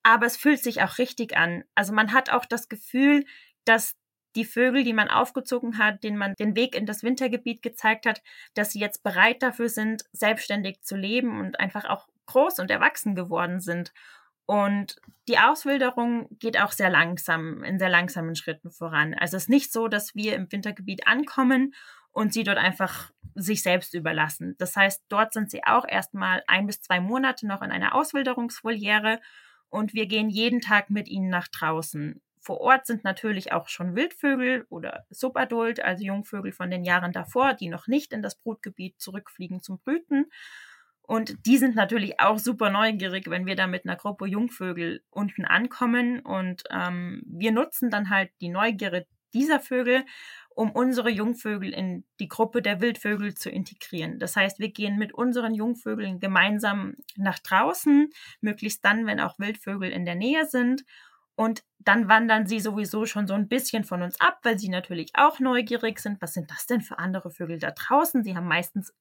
aber 0.04 0.26
es 0.26 0.36
fühlt 0.36 0.62
sich 0.62 0.82
auch 0.82 0.98
richtig 0.98 1.38
an. 1.38 1.64
Also 1.76 1.94
man 1.94 2.12
hat 2.14 2.30
auch 2.30 2.46
das 2.46 2.68
Gefühl, 2.68 3.26
dass 3.66 3.96
die 4.36 4.46
Vögel, 4.46 4.84
die 4.84 4.94
man 4.94 5.10
aufgezogen 5.10 5.78
hat, 5.78 6.04
denen 6.04 6.18
man 6.18 6.34
den 6.36 6.56
Weg 6.56 6.76
in 6.76 6.86
das 6.86 7.04
Wintergebiet 7.04 7.62
gezeigt 7.62 8.06
hat, 8.06 8.22
dass 8.54 8.72
sie 8.72 8.80
jetzt 8.80 9.04
bereit 9.04 9.42
dafür 9.42 9.70
sind, 9.70 10.04
selbstständig 10.12 10.82
zu 10.82 10.96
leben 10.96 11.40
und 11.40 11.60
einfach 11.60 11.86
auch 11.86 12.08
groß 12.28 12.60
und 12.60 12.72
erwachsen 12.72 13.16
geworden 13.16 13.60
sind. 13.60 13.92
Und 14.46 14.96
die 15.28 15.38
Auswilderung 15.38 16.28
geht 16.40 16.60
auch 16.60 16.72
sehr 16.72 16.90
langsam, 16.90 17.64
in 17.64 17.78
sehr 17.78 17.90
langsamen 17.90 18.36
Schritten 18.36 18.72
voran. 18.72 19.14
Also 19.14 19.38
es 19.38 19.44
ist 19.44 19.50
nicht 19.50 19.72
so, 19.72 19.88
dass 19.88 20.16
wir 20.16 20.36
im 20.36 20.52
Wintergebiet 20.52 21.06
ankommen 21.08 21.76
und 22.12 22.34
sie 22.34 22.44
dort 22.44 22.58
einfach 22.58 23.12
sich 23.36 23.62
selbst 23.62 23.94
überlassen. 23.94 24.56
Das 24.58 24.76
heißt, 24.76 25.04
dort 25.10 25.34
sind 25.34 25.52
sie 25.52 25.64
auch 25.64 25.86
erstmal 25.88 26.44
ein 26.48 26.66
bis 26.66 26.82
zwei 26.82 27.00
Monate 27.00 27.46
noch 27.46 27.62
in 27.62 27.72
einer 27.72 27.94
Auswilderungsvoliere 27.94 29.20
und 29.70 29.94
wir 29.94 30.08
gehen 30.08 30.30
jeden 30.30 30.62
Tag 30.62 30.90
mit 30.90 31.08
ihnen 31.08 31.30
nach 31.30 31.48
draußen. 31.48 32.22
Vor 32.42 32.62
Ort 32.62 32.86
sind 32.86 33.04
natürlich 33.04 33.52
auch 33.52 33.68
schon 33.68 33.96
Wildvögel 33.96 34.66
oder 34.70 35.06
Subadult, 35.10 35.82
also 35.82 36.04
Jungvögel 36.04 36.52
von 36.52 36.72
den 36.72 36.84
Jahren 36.84 37.12
davor, 37.12 37.54
die 37.54 37.70
noch 37.70 37.88
nicht 37.88 38.14
in 38.14 38.22
das 38.22 38.36
Brutgebiet 38.36 39.00
zurückfliegen 39.00 39.62
zum 39.62 39.80
Brüten. 39.80 40.26
Und 41.02 41.46
die 41.48 41.58
sind 41.58 41.76
natürlich 41.76 42.20
auch 42.20 42.38
super 42.38 42.70
neugierig, 42.70 43.30
wenn 43.30 43.46
wir 43.46 43.56
da 43.56 43.68
mit 43.68 43.84
einer 43.84 43.96
Gruppe 43.96 44.28
Jungvögel 44.28 45.02
unten 45.10 45.44
ankommen. 45.44 46.20
Und 46.20 46.64
ähm, 46.70 47.24
wir 47.26 47.52
nutzen 47.52 47.90
dann 47.90 48.12
halt 48.12 48.32
die 48.42 48.50
Neugierde 48.50 49.08
dieser 49.34 49.60
Vögel, 49.60 50.06
um 50.50 50.72
unsere 50.72 51.10
Jungvögel 51.10 51.74
in 51.74 52.04
die 52.20 52.28
Gruppe 52.28 52.62
der 52.62 52.80
Wildvögel 52.82 53.34
zu 53.34 53.50
integrieren. 53.50 54.20
Das 54.20 54.36
heißt, 54.36 54.60
wir 54.60 54.72
gehen 54.72 54.98
mit 54.98 55.14
unseren 55.14 55.54
Jungvögeln 55.56 56.20
gemeinsam 56.20 56.96
nach 57.16 57.40
draußen, 57.40 58.10
möglichst 58.42 58.86
dann, 58.86 59.06
wenn 59.06 59.20
auch 59.20 59.40
Wildvögel 59.40 59.90
in 59.90 60.06
der 60.06 60.16
Nähe 60.16 60.46
sind 60.46 60.84
und 61.40 61.64
dann 61.78 62.10
wandern 62.10 62.48
sie 62.48 62.60
sowieso 62.60 63.06
schon 63.06 63.26
so 63.26 63.34
ein 63.34 63.48
bisschen 63.48 63.86
von 63.86 64.02
uns 64.02 64.20
ab, 64.20 64.40
weil 64.44 64.60
sie 64.60 64.68
natürlich 64.68 65.12
auch 65.14 65.40
neugierig 65.40 66.00
sind. 66.00 66.22
Was 66.22 66.34
sind 66.34 66.52
das 66.52 66.66
denn 66.66 66.82
für 66.82 67.00
andere 67.00 67.32
Vögel 67.32 67.60
da 67.60 67.72
draußen? 67.72 68.26
Sie 68.26 68.36
haben 68.36 68.46
meistens 68.46 68.94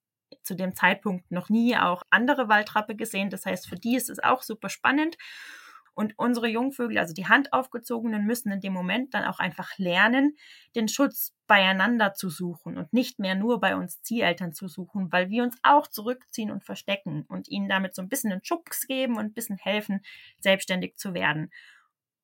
zu 0.45 0.55
dem 0.55 0.73
Zeitpunkt 0.77 1.33
noch 1.33 1.49
nie 1.49 1.77
auch 1.77 2.05
andere 2.11 2.49
Waldrappe 2.49 2.95
gesehen. 2.95 3.29
Das 3.29 3.45
heißt, 3.45 3.69
für 3.69 3.75
die 3.75 3.97
ist 3.97 4.09
es 4.09 4.23
auch 4.23 4.45
super 4.45 4.69
spannend. 4.69 5.17
Und 5.95 6.17
unsere 6.17 6.47
Jungvögel, 6.47 6.99
also 6.99 7.13
die 7.13 7.27
handaufgezogenen, 7.27 8.25
müssen 8.25 8.53
in 8.53 8.61
dem 8.61 8.73
Moment 8.73 9.15
dann 9.15 9.25
auch 9.25 9.41
einfach 9.41 9.77
lernen, 9.77 10.37
den 10.77 10.87
Schutz 10.87 11.35
beieinander 11.49 12.15
zu 12.15 12.31
suchen 12.31 12.79
und 12.79 12.93
nicht 12.93 13.19
mehr 13.19 13.35
nur 13.35 13.59
bei 13.59 13.75
uns 13.75 14.01
Zieheltern 14.03 14.53
zu 14.53 14.69
suchen, 14.69 15.11
weil 15.11 15.29
wir 15.29 15.43
uns 15.43 15.57
auch 15.65 15.89
zurückziehen 15.89 16.53
und 16.53 16.65
verstecken 16.65 17.25
und 17.27 17.49
ihnen 17.49 17.69
damit 17.69 17.97
so 17.97 18.03
ein 18.03 18.09
bisschen 18.09 18.31
einen 18.31 18.45
Schubs 18.45 18.87
geben 18.87 19.17
und 19.17 19.25
ein 19.25 19.35
bisschen 19.35 19.57
helfen, 19.57 20.03
selbstständig 20.39 20.99
zu 20.99 21.15
werden. 21.15 21.51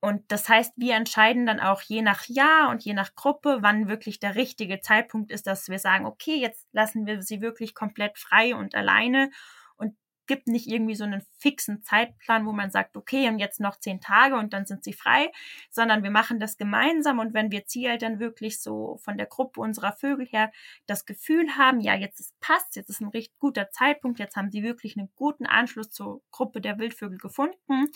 Und 0.05 0.31
das 0.31 0.51
heißt, 0.51 0.75
wir 0.77 0.97
entscheiden 0.97 1.47
dann 1.47 1.61
auch 1.61 1.81
je 1.81 2.03
nach 2.03 2.27
Jahr 2.27 2.69
und 2.69 2.85
je 2.85 2.93
nach 2.93 3.15
Gruppe, 3.15 3.61
wann 3.63 3.89
wirklich 3.89 4.21
der 4.21 4.35
richtige 4.35 4.83
Zeitpunkt 4.83 5.33
ist, 5.33 5.47
dass 5.47 5.71
wir 5.71 5.79
sagen, 5.79 6.05
okay, 6.05 6.37
jetzt 6.37 6.67
lassen 6.73 7.07
wir 7.07 7.23
sie 7.23 7.41
wirklich 7.41 7.75
komplett 7.75 8.19
frei 8.19 8.55
und 8.55 8.75
alleine. 8.75 9.31
Und 9.79 9.97
gibt 10.27 10.47
nicht 10.47 10.67
irgendwie 10.67 10.95
so 10.95 11.05
einen 11.05 11.23
fixen 11.39 11.83
Zeitplan, 11.83 12.45
wo 12.45 12.53
man 12.53 12.71
sagt, 12.71 12.99
okay, 12.99 13.29
und 13.29 13.39
jetzt 13.39 13.61
noch 13.61 13.81
zehn 13.81 14.03
Tage 14.03 14.37
und 14.37 14.53
dann 14.53 14.67
sind 14.67 14.85
sie 14.85 14.93
frei, 14.93 15.33
sondern 15.71 16.03
wir 16.03 16.11
machen 16.11 16.39
das 16.39 16.59
gemeinsam. 16.59 17.19
Und 17.19 17.33
wenn 17.33 17.51
wir 17.51 17.65
Zieleltern 17.65 18.21
wirklich 18.21 18.61
so 18.61 18.99
von 19.03 19.17
der 19.17 19.27
Gruppe 19.27 19.63
unserer 19.63 19.95
Vögel 19.95 20.27
her 20.27 20.53
das 20.85 21.07
Gefühl 21.07 21.57
haben, 21.57 21.81
ja, 21.81 21.95
jetzt 21.95 22.39
passt, 22.41 22.77
jetzt 22.77 22.91
ist 22.91 23.01
ein 23.01 23.09
recht 23.09 23.33
guter 23.39 23.71
Zeitpunkt, 23.71 24.19
jetzt 24.19 24.37
haben 24.37 24.51
sie 24.51 24.63
wirklich 24.63 24.99
einen 24.99 25.09
guten 25.15 25.47
Anschluss 25.47 25.89
zur 25.89 26.21
Gruppe 26.31 26.61
der 26.61 26.79
Wildvögel 26.79 27.17
gefunden, 27.17 27.87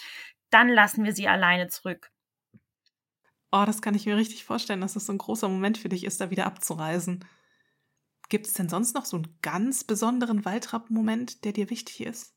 dann 0.50 0.68
lassen 0.68 1.04
wir 1.04 1.12
sie 1.12 1.28
alleine 1.28 1.68
zurück. 1.68 2.10
Oh, 3.50 3.64
das 3.64 3.80
kann 3.80 3.94
ich 3.94 4.04
mir 4.06 4.16
richtig 4.16 4.44
vorstellen, 4.44 4.80
dass 4.80 4.90
es 4.90 4.94
das 4.94 5.06
so 5.06 5.12
ein 5.12 5.18
großer 5.18 5.48
Moment 5.48 5.78
für 5.78 5.88
dich 5.88 6.04
ist, 6.04 6.20
da 6.20 6.30
wieder 6.30 6.46
abzureisen. 6.46 7.24
Gibt 8.28 8.46
es 8.46 8.52
denn 8.54 8.68
sonst 8.68 8.94
noch 8.94 9.06
so 9.06 9.16
einen 9.16 9.38
ganz 9.40 9.84
besonderen 9.84 10.44
Waldrapp-Moment, 10.44 11.44
der 11.44 11.52
dir 11.52 11.70
wichtig 11.70 12.02
ist? 12.02 12.34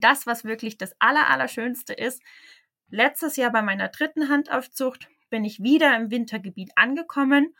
Das, 0.00 0.26
was 0.26 0.44
wirklich 0.44 0.78
das 0.78 0.94
Allerallerschönste 0.98 1.92
ist, 1.92 2.22
letztes 2.88 3.36
Jahr 3.36 3.52
bei 3.52 3.62
meiner 3.62 3.88
dritten 3.88 4.28
Handaufzucht 4.28 5.08
bin 5.30 5.44
ich 5.44 5.62
wieder 5.62 5.96
im 5.96 6.10
Wintergebiet 6.10 6.72
angekommen 6.76 7.54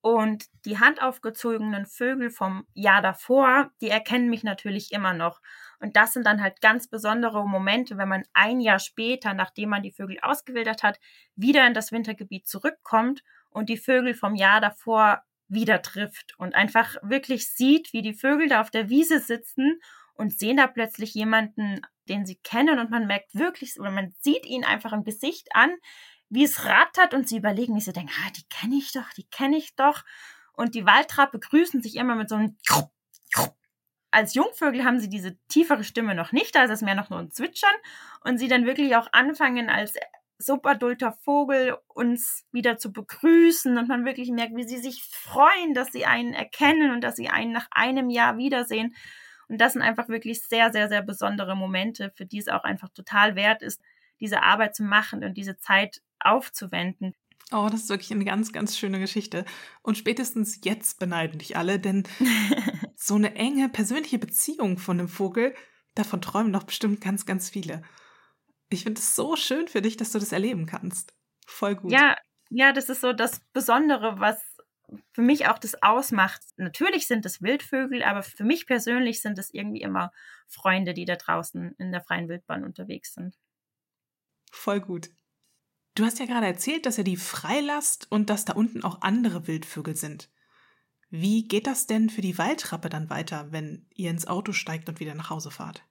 und 0.00 0.46
die 0.64 0.78
handaufgezogenen 0.78 1.86
Vögel 1.86 2.30
vom 2.30 2.66
Jahr 2.74 3.02
davor, 3.02 3.70
die 3.80 3.88
erkennen 3.88 4.28
mich 4.30 4.44
natürlich 4.44 4.92
immer 4.92 5.14
noch. 5.14 5.40
Und 5.84 5.96
das 5.96 6.14
sind 6.14 6.24
dann 6.24 6.40
halt 6.40 6.62
ganz 6.62 6.88
besondere 6.88 7.46
Momente, 7.46 7.98
wenn 7.98 8.08
man 8.08 8.22
ein 8.32 8.62
Jahr 8.62 8.78
später, 8.78 9.34
nachdem 9.34 9.68
man 9.68 9.82
die 9.82 9.92
Vögel 9.92 10.16
ausgewildert 10.22 10.82
hat, 10.82 10.98
wieder 11.36 11.66
in 11.66 11.74
das 11.74 11.92
Wintergebiet 11.92 12.48
zurückkommt 12.48 13.22
und 13.50 13.68
die 13.68 13.76
Vögel 13.76 14.14
vom 14.14 14.34
Jahr 14.34 14.62
davor 14.62 15.20
wieder 15.46 15.82
trifft 15.82 16.38
und 16.38 16.54
einfach 16.54 16.96
wirklich 17.02 17.52
sieht, 17.52 17.92
wie 17.92 18.00
die 18.00 18.14
Vögel 18.14 18.48
da 18.48 18.62
auf 18.62 18.70
der 18.70 18.88
Wiese 18.88 19.20
sitzen 19.20 19.78
und 20.14 20.32
sehen 20.32 20.56
da 20.56 20.68
plötzlich 20.68 21.12
jemanden, 21.12 21.82
den 22.08 22.24
sie 22.24 22.36
kennen 22.36 22.78
und 22.78 22.90
man 22.90 23.06
merkt 23.06 23.34
wirklich, 23.34 23.78
oder 23.78 23.90
man 23.90 24.14
sieht 24.20 24.46
ihn 24.46 24.64
einfach 24.64 24.94
im 24.94 25.04
Gesicht 25.04 25.48
an, 25.52 25.70
wie 26.30 26.44
es 26.44 26.64
rattert 26.64 27.12
und 27.12 27.28
sie 27.28 27.36
überlegen, 27.36 27.76
wie 27.76 27.82
sie 27.82 27.92
denken, 27.92 28.14
ah, 28.24 28.30
die 28.34 28.48
kenne 28.48 28.76
ich 28.76 28.90
doch, 28.92 29.10
die 29.18 29.28
kenne 29.28 29.58
ich 29.58 29.76
doch. 29.76 30.02
Und 30.54 30.74
die 30.74 30.86
Waldrappe 30.86 31.38
grüßen 31.40 31.82
sich 31.82 31.96
immer 31.96 32.14
mit 32.14 32.30
so 32.30 32.36
einem 32.36 32.56
als 34.14 34.34
Jungvögel 34.34 34.84
haben 34.84 35.00
sie 35.00 35.08
diese 35.08 35.36
tiefere 35.48 35.84
Stimme 35.84 36.14
noch 36.14 36.32
nicht, 36.32 36.54
da 36.54 36.64
ist 36.64 36.70
es 36.70 36.82
mehr 36.82 36.94
noch 36.94 37.10
nur 37.10 37.18
ein 37.18 37.32
Zwitschern 37.32 37.74
und 38.22 38.38
sie 38.38 38.48
dann 38.48 38.64
wirklich 38.64 38.94
auch 38.96 39.08
anfangen 39.12 39.68
als 39.68 39.94
subadulter 40.38 41.12
Vogel 41.12 41.76
uns 41.88 42.44
wieder 42.52 42.76
zu 42.76 42.92
begrüßen 42.92 43.76
und 43.76 43.88
man 43.88 44.04
wirklich 44.04 44.30
merkt, 44.30 44.56
wie 44.56 44.68
sie 44.68 44.78
sich 44.78 45.02
freuen, 45.02 45.74
dass 45.74 45.92
sie 45.92 46.06
einen 46.06 46.32
erkennen 46.32 46.92
und 46.92 47.02
dass 47.02 47.16
sie 47.16 47.28
einen 47.28 47.52
nach 47.52 47.66
einem 47.70 48.08
Jahr 48.08 48.36
wiedersehen. 48.36 48.94
Und 49.48 49.60
das 49.60 49.74
sind 49.74 49.82
einfach 49.82 50.08
wirklich 50.08 50.42
sehr, 50.42 50.72
sehr, 50.72 50.88
sehr 50.88 51.02
besondere 51.02 51.56
Momente, 51.56 52.12
für 52.14 52.24
die 52.24 52.38
es 52.38 52.48
auch 52.48 52.64
einfach 52.64 52.88
total 52.90 53.36
wert 53.36 53.62
ist, 53.62 53.80
diese 54.20 54.42
Arbeit 54.42 54.74
zu 54.74 54.84
machen 54.84 55.24
und 55.24 55.34
diese 55.34 55.58
Zeit 55.58 56.00
aufzuwenden. 56.20 57.14
Oh, 57.52 57.68
das 57.70 57.82
ist 57.82 57.88
wirklich 57.90 58.12
eine 58.12 58.24
ganz, 58.24 58.52
ganz 58.52 58.76
schöne 58.78 58.98
Geschichte. 58.98 59.44
Und 59.82 59.98
spätestens 59.98 60.60
jetzt 60.64 60.98
beneiden 60.98 61.38
dich 61.38 61.56
alle, 61.56 61.78
denn 61.78 62.04
so 62.96 63.14
eine 63.14 63.34
enge 63.34 63.68
persönliche 63.68 64.18
Beziehung 64.18 64.78
von 64.78 64.98
einem 64.98 65.08
Vogel, 65.08 65.54
davon 65.94 66.22
träumen 66.22 66.52
doch 66.52 66.64
bestimmt 66.64 67.00
ganz, 67.00 67.26
ganz 67.26 67.50
viele. 67.50 67.82
Ich 68.70 68.84
finde 68.84 69.00
es 69.00 69.14
so 69.14 69.36
schön 69.36 69.68
für 69.68 69.82
dich, 69.82 69.96
dass 69.96 70.12
du 70.12 70.18
das 70.18 70.32
erleben 70.32 70.66
kannst. 70.66 71.14
Voll 71.46 71.76
gut. 71.76 71.92
Ja, 71.92 72.16
ja, 72.50 72.72
das 72.72 72.88
ist 72.88 73.02
so 73.02 73.12
das 73.12 73.40
Besondere, 73.52 74.18
was 74.18 74.40
für 75.12 75.22
mich 75.22 75.48
auch 75.48 75.58
das 75.58 75.82
ausmacht. 75.82 76.40
Natürlich 76.56 77.06
sind 77.06 77.26
es 77.26 77.42
Wildvögel, 77.42 78.02
aber 78.02 78.22
für 78.22 78.44
mich 78.44 78.66
persönlich 78.66 79.20
sind 79.22 79.38
es 79.38 79.52
irgendwie 79.52 79.82
immer 79.82 80.12
Freunde, 80.48 80.94
die 80.94 81.04
da 81.04 81.16
draußen 81.16 81.74
in 81.78 81.92
der 81.92 82.02
freien 82.02 82.28
Wildbahn 82.28 82.64
unterwegs 82.64 83.14
sind. 83.14 83.36
Voll 84.50 84.80
gut. 84.80 85.08
Du 85.94 86.04
hast 86.04 86.18
ja 86.18 86.26
gerade 86.26 86.46
erzählt, 86.46 86.86
dass 86.86 86.98
er 86.98 87.04
die 87.04 87.16
freilasst 87.16 88.10
und 88.10 88.28
dass 88.28 88.44
da 88.44 88.54
unten 88.54 88.82
auch 88.82 89.02
andere 89.02 89.46
Wildvögel 89.46 89.94
sind. 89.94 90.28
Wie 91.08 91.46
geht 91.46 91.68
das 91.68 91.86
denn 91.86 92.10
für 92.10 92.22
die 92.22 92.36
Waldrappe 92.36 92.88
dann 92.88 93.10
weiter, 93.10 93.52
wenn 93.52 93.86
ihr 93.94 94.10
ins 94.10 94.26
Auto 94.26 94.52
steigt 94.52 94.88
und 94.88 94.98
wieder 94.98 95.14
nach 95.14 95.30
Hause 95.30 95.52
fahrt? 95.52 95.84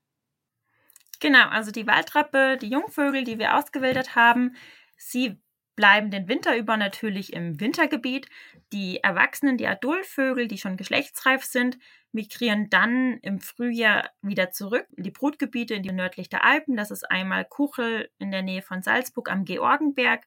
Genau, 1.21 1.47
also 1.47 1.71
die 1.71 1.87
Waldrappe, 1.87 2.57
die 2.57 2.67
Jungvögel, 2.67 3.23
die 3.23 3.39
wir 3.39 3.55
ausgewildert 3.55 4.15
haben, 4.15 4.57
sie 4.97 5.41
bleiben 5.75 6.11
den 6.11 6.27
Winter 6.27 6.55
über 6.55 6.77
natürlich 6.77 7.33
im 7.33 7.59
Wintergebiet. 7.59 8.27
Die 8.71 9.03
Erwachsenen, 9.03 9.57
die 9.57 9.67
Adultvögel, 9.67 10.47
die 10.47 10.57
schon 10.57 10.77
geschlechtsreif 10.77 11.43
sind, 11.43 11.77
migrieren 12.11 12.69
dann 12.69 13.17
im 13.23 13.39
Frühjahr 13.39 14.09
wieder 14.21 14.51
zurück 14.51 14.85
in 14.95 15.03
die 15.03 15.11
Brutgebiete 15.11 15.73
in 15.73 15.81
die 15.81 15.91
nördlich 15.91 16.29
der 16.29 16.45
Alpen. 16.45 16.77
Das 16.77 16.91
ist 16.91 17.09
einmal 17.09 17.43
Kuchel 17.43 18.09
in 18.19 18.31
der 18.31 18.43
Nähe 18.43 18.61
von 18.61 18.83
Salzburg 18.83 19.31
am 19.31 19.45
Georgenberg. 19.45 20.23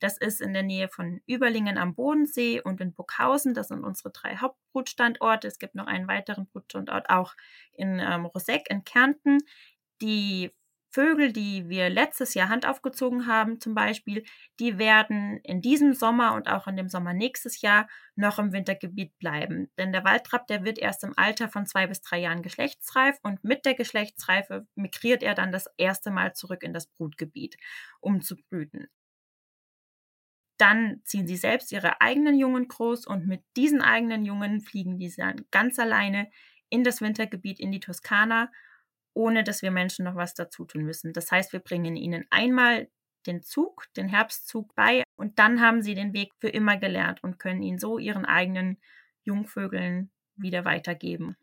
Das 0.00 0.18
ist 0.18 0.42
in 0.42 0.52
der 0.52 0.62
Nähe 0.62 0.88
von 0.88 1.22
Überlingen 1.26 1.78
am 1.78 1.94
Bodensee 1.94 2.60
und 2.60 2.80
in 2.80 2.92
Burghausen. 2.92 3.54
Das 3.54 3.68
sind 3.68 3.84
unsere 3.84 4.10
drei 4.10 4.36
Hauptbrutstandorte. 4.36 5.48
Es 5.48 5.58
gibt 5.58 5.74
noch 5.74 5.86
einen 5.86 6.08
weiteren 6.08 6.46
Brutstandort 6.46 7.08
auch 7.08 7.34
in 7.72 7.98
ähm, 8.00 8.26
Roseck 8.26 8.68
in 8.68 8.84
Kärnten. 8.84 9.38
Die 10.02 10.50
Vögel, 10.92 11.32
die 11.32 11.68
wir 11.68 11.88
letztes 11.88 12.34
Jahr 12.34 12.48
Hand 12.48 12.66
aufgezogen 12.66 13.26
haben, 13.28 13.60
zum 13.60 13.74
Beispiel, 13.74 14.24
die 14.58 14.76
werden 14.76 15.38
in 15.44 15.60
diesem 15.60 15.94
Sommer 15.94 16.34
und 16.34 16.48
auch 16.48 16.66
in 16.66 16.76
dem 16.76 16.88
Sommer 16.88 17.14
nächstes 17.14 17.60
Jahr 17.60 17.88
noch 18.16 18.40
im 18.40 18.52
Wintergebiet 18.52 19.16
bleiben. 19.18 19.70
Denn 19.78 19.92
der 19.92 20.04
Waldrapp, 20.04 20.48
der 20.48 20.64
wird 20.64 20.78
erst 20.78 21.04
im 21.04 21.14
Alter 21.16 21.48
von 21.48 21.64
zwei 21.66 21.86
bis 21.86 22.00
drei 22.02 22.18
Jahren 22.18 22.42
geschlechtsreif 22.42 23.18
und 23.22 23.44
mit 23.44 23.64
der 23.64 23.74
Geschlechtsreife 23.74 24.66
migriert 24.74 25.22
er 25.22 25.34
dann 25.34 25.52
das 25.52 25.66
erste 25.76 26.10
Mal 26.10 26.34
zurück 26.34 26.64
in 26.64 26.72
das 26.72 26.86
Brutgebiet, 26.88 27.56
um 28.00 28.20
zu 28.20 28.36
brüten. 28.36 28.88
Dann 30.58 31.00
ziehen 31.04 31.26
sie 31.26 31.36
selbst 31.36 31.72
ihre 31.72 32.00
eigenen 32.00 32.38
Jungen 32.38 32.68
groß 32.68 33.06
und 33.06 33.26
mit 33.26 33.42
diesen 33.56 33.80
eigenen 33.80 34.24
Jungen 34.24 34.60
fliegen 34.60 34.98
die 34.98 35.12
dann 35.16 35.46
ganz 35.50 35.78
alleine 35.78 36.30
in 36.68 36.84
das 36.84 37.00
Wintergebiet 37.00 37.60
in 37.60 37.72
die 37.72 37.80
Toskana 37.80 38.50
ohne 39.14 39.44
dass 39.44 39.62
wir 39.62 39.70
Menschen 39.70 40.04
noch 40.04 40.16
was 40.16 40.34
dazu 40.34 40.64
tun 40.64 40.84
müssen. 40.84 41.12
Das 41.12 41.30
heißt, 41.30 41.52
wir 41.52 41.60
bringen 41.60 41.96
ihnen 41.96 42.24
einmal 42.30 42.88
den 43.26 43.42
Zug, 43.42 43.86
den 43.96 44.08
Herbstzug 44.08 44.74
bei 44.74 45.02
und 45.16 45.38
dann 45.38 45.60
haben 45.60 45.82
sie 45.82 45.94
den 45.94 46.12
Weg 46.12 46.32
für 46.38 46.48
immer 46.48 46.76
gelernt 46.76 47.22
und 47.22 47.38
können 47.38 47.62
ihn 47.62 47.78
so 47.78 47.98
ihren 47.98 48.24
eigenen 48.24 48.78
Jungvögeln 49.24 50.10
wieder 50.36 50.64
weitergeben. 50.64 51.36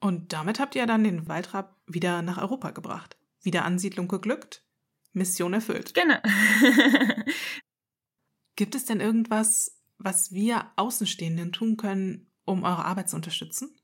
Und 0.00 0.32
damit 0.32 0.58
habt 0.58 0.74
ihr 0.74 0.86
dann 0.86 1.04
den 1.04 1.28
Waldrapp 1.28 1.76
wieder 1.86 2.22
nach 2.22 2.38
Europa 2.38 2.70
gebracht. 2.70 3.16
Wieder 3.42 3.64
Ansiedlung 3.64 4.08
geglückt, 4.08 4.64
Mission 5.12 5.52
erfüllt. 5.52 5.94
Genau. 5.94 6.18
Gibt 8.56 8.74
es 8.74 8.84
denn 8.86 9.00
irgendwas, 9.00 9.78
was 9.98 10.32
wir 10.32 10.70
Außenstehenden 10.76 11.52
tun 11.52 11.76
können, 11.76 12.30
um 12.44 12.64
eure 12.64 12.84
Arbeit 12.84 13.08
zu 13.08 13.16
unterstützen? 13.16 13.74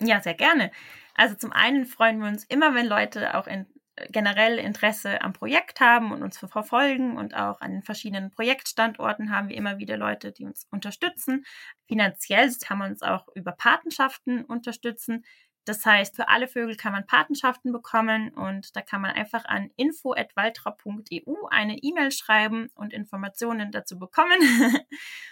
Ja, 0.00 0.20
sehr 0.20 0.34
gerne. 0.34 0.70
Also 1.16 1.34
zum 1.34 1.52
einen 1.52 1.86
freuen 1.86 2.20
wir 2.20 2.28
uns 2.28 2.44
immer, 2.44 2.74
wenn 2.74 2.86
Leute 2.86 3.34
auch 3.36 3.46
in, 3.46 3.66
generell 4.10 4.58
Interesse 4.58 5.22
am 5.22 5.32
Projekt 5.32 5.80
haben 5.80 6.12
und 6.12 6.22
uns 6.22 6.38
verfolgen 6.38 7.16
und 7.16 7.34
auch 7.34 7.60
an 7.60 7.72
den 7.72 7.82
verschiedenen 7.82 8.30
Projektstandorten 8.30 9.30
haben 9.30 9.48
wir 9.48 9.56
immer 9.56 9.78
wieder 9.78 9.96
Leute, 9.96 10.32
die 10.32 10.44
uns 10.44 10.66
unterstützen. 10.70 11.44
Finanziell 11.88 12.52
kann 12.62 12.78
man 12.78 12.92
uns 12.92 13.02
auch 13.02 13.26
über 13.34 13.52
Patenschaften 13.52 14.44
unterstützen. 14.44 15.24
Das 15.64 15.84
heißt, 15.84 16.14
für 16.14 16.28
alle 16.28 16.46
Vögel 16.46 16.76
kann 16.76 16.92
man 16.92 17.06
Patenschaften 17.06 17.72
bekommen 17.72 18.28
und 18.30 18.76
da 18.76 18.82
kann 18.82 19.00
man 19.00 19.12
einfach 19.12 19.46
an 19.46 19.70
info.waltra.eu 19.76 21.46
eine 21.50 21.78
E-Mail 21.78 22.12
schreiben 22.12 22.68
und 22.74 22.92
Informationen 22.92 23.72
dazu 23.72 23.98
bekommen. 23.98 24.38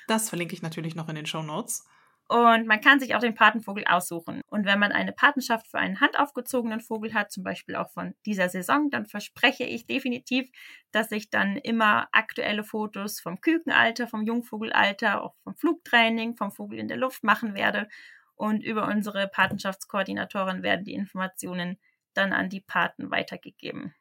das 0.09 0.31
verlinke 0.31 0.55
ich 0.55 0.63
natürlich 0.63 0.97
noch 0.97 1.09
in 1.09 1.15
den 1.15 1.27
Show 1.27 1.43
Notes. 1.43 1.87
Und 2.29 2.67
man 2.67 2.81
kann 2.81 3.01
sich 3.01 3.15
auch 3.15 3.21
den 3.21 3.35
Patenvogel 3.35 3.85
aussuchen. 3.85 4.41
Und 4.47 4.65
wenn 4.65 4.79
man 4.79 4.93
eine 4.93 5.13
Patenschaft 5.13 5.69
für 5.69 5.79
einen 5.79 6.01
handaufgezogenen 6.01 6.81
Vogel 6.81 7.13
hat, 7.13 7.31
zum 7.31 7.45
Beispiel 7.45 7.77
auch 7.77 7.91
von 7.91 8.15
dieser 8.25 8.49
Saison, 8.49 8.89
dann 8.91 9.05
verspreche 9.05 9.65
ich 9.65 9.87
definitiv, 9.87 10.51
dass 10.91 11.13
ich 11.13 11.29
dann 11.29 11.57
immer 11.59 12.09
aktuelle 12.13 12.65
Fotos 12.65 13.21
vom 13.21 13.41
Kükenalter, 13.43 14.09
vom 14.09 14.23
Jungvogelalter, 14.23 15.23
auch 15.23 15.35
vom 15.43 15.55
Flugtraining, 15.55 16.37
vom 16.37 16.51
Vogel 16.51 16.79
in 16.79 16.89
der 16.89 16.97
Luft 16.97 17.25
machen 17.25 17.55
werde. 17.55 17.89
Und 18.37 18.65
über 18.65 18.87
unsere 18.89 19.29
Patenschaftskoordinatorin 19.29 20.63
werden 20.63 20.85
die 20.85 20.95
Informationen 20.95 21.79
dann 22.15 22.33
an 22.33 22.49
die 22.49 22.61
Paten 22.61 23.11
weitergegeben. 23.11 23.95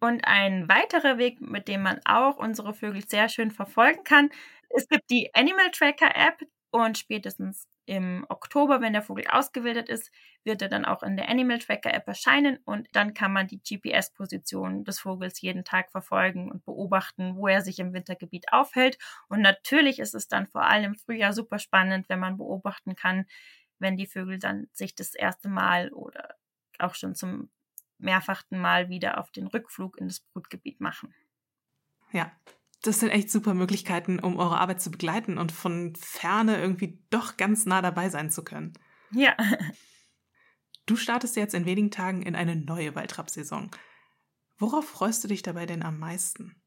Und 0.00 0.26
ein 0.26 0.68
weiterer 0.68 1.18
Weg, 1.18 1.40
mit 1.40 1.66
dem 1.66 1.82
man 1.82 2.00
auch 2.04 2.36
unsere 2.36 2.74
Vögel 2.74 3.06
sehr 3.06 3.28
schön 3.28 3.50
verfolgen 3.50 4.04
kann, 4.04 4.30
es 4.68 4.88
gibt 4.88 5.08
die 5.10 5.30
Animal 5.34 5.70
Tracker 5.70 6.14
App, 6.14 6.42
und 6.74 6.98
spätestens 6.98 7.68
im 7.86 8.26
Oktober, 8.28 8.80
wenn 8.80 8.94
der 8.94 9.02
Vogel 9.02 9.28
ausgewildert 9.28 9.88
ist, 9.88 10.10
wird 10.42 10.60
er 10.60 10.68
dann 10.68 10.84
auch 10.84 11.04
in 11.04 11.16
der 11.16 11.28
Animal 11.28 11.60
Tracker 11.60 11.94
App 11.94 12.08
erscheinen 12.08 12.58
und 12.64 12.88
dann 12.90 13.14
kann 13.14 13.32
man 13.32 13.46
die 13.46 13.60
GPS-Position 13.62 14.82
des 14.82 14.98
Vogels 14.98 15.40
jeden 15.40 15.64
Tag 15.64 15.92
verfolgen 15.92 16.50
und 16.50 16.64
beobachten, 16.64 17.36
wo 17.36 17.46
er 17.46 17.62
sich 17.62 17.78
im 17.78 17.92
Wintergebiet 17.92 18.52
aufhält. 18.52 18.98
Und 19.28 19.40
natürlich 19.40 20.00
ist 20.00 20.16
es 20.16 20.26
dann 20.26 20.48
vor 20.48 20.62
allem 20.62 20.94
im 20.94 20.94
Frühjahr 20.96 21.32
super 21.32 21.60
spannend, 21.60 22.08
wenn 22.08 22.18
man 22.18 22.38
beobachten 22.38 22.96
kann, 22.96 23.26
wenn 23.78 23.96
die 23.96 24.08
Vögel 24.08 24.40
dann 24.40 24.66
sich 24.72 24.96
das 24.96 25.14
erste 25.14 25.48
Mal 25.48 25.92
oder 25.92 26.34
auch 26.80 26.96
schon 26.96 27.14
zum 27.14 27.50
mehrfachten 27.98 28.58
Mal 28.58 28.88
wieder 28.88 29.18
auf 29.18 29.30
den 29.30 29.46
Rückflug 29.46 29.96
in 29.96 30.08
das 30.08 30.18
Brutgebiet 30.18 30.80
machen. 30.80 31.14
Ja, 32.10 32.32
das 32.86 33.00
sind 33.00 33.10
echt 33.10 33.30
super 33.30 33.54
Möglichkeiten, 33.54 34.18
um 34.18 34.38
eure 34.38 34.58
Arbeit 34.58 34.80
zu 34.80 34.90
begleiten 34.90 35.38
und 35.38 35.52
von 35.52 35.94
ferne 35.96 36.60
irgendwie 36.60 37.02
doch 37.10 37.36
ganz 37.36 37.66
nah 37.66 37.80
dabei 37.82 38.10
sein 38.10 38.30
zu 38.30 38.44
können. 38.44 38.72
Ja. 39.10 39.34
Du 40.86 40.96
startest 40.96 41.34
jetzt 41.36 41.54
in 41.54 41.64
wenigen 41.64 41.90
Tagen 41.90 42.20
in 42.20 42.36
eine 42.36 42.56
neue 42.56 42.94
Waldrapp-Saison. 42.94 43.70
Worauf 44.58 44.86
freust 44.86 45.24
du 45.24 45.28
dich 45.28 45.40
dabei 45.40 45.64
denn 45.64 45.82
am 45.82 45.98
meisten? 45.98 46.62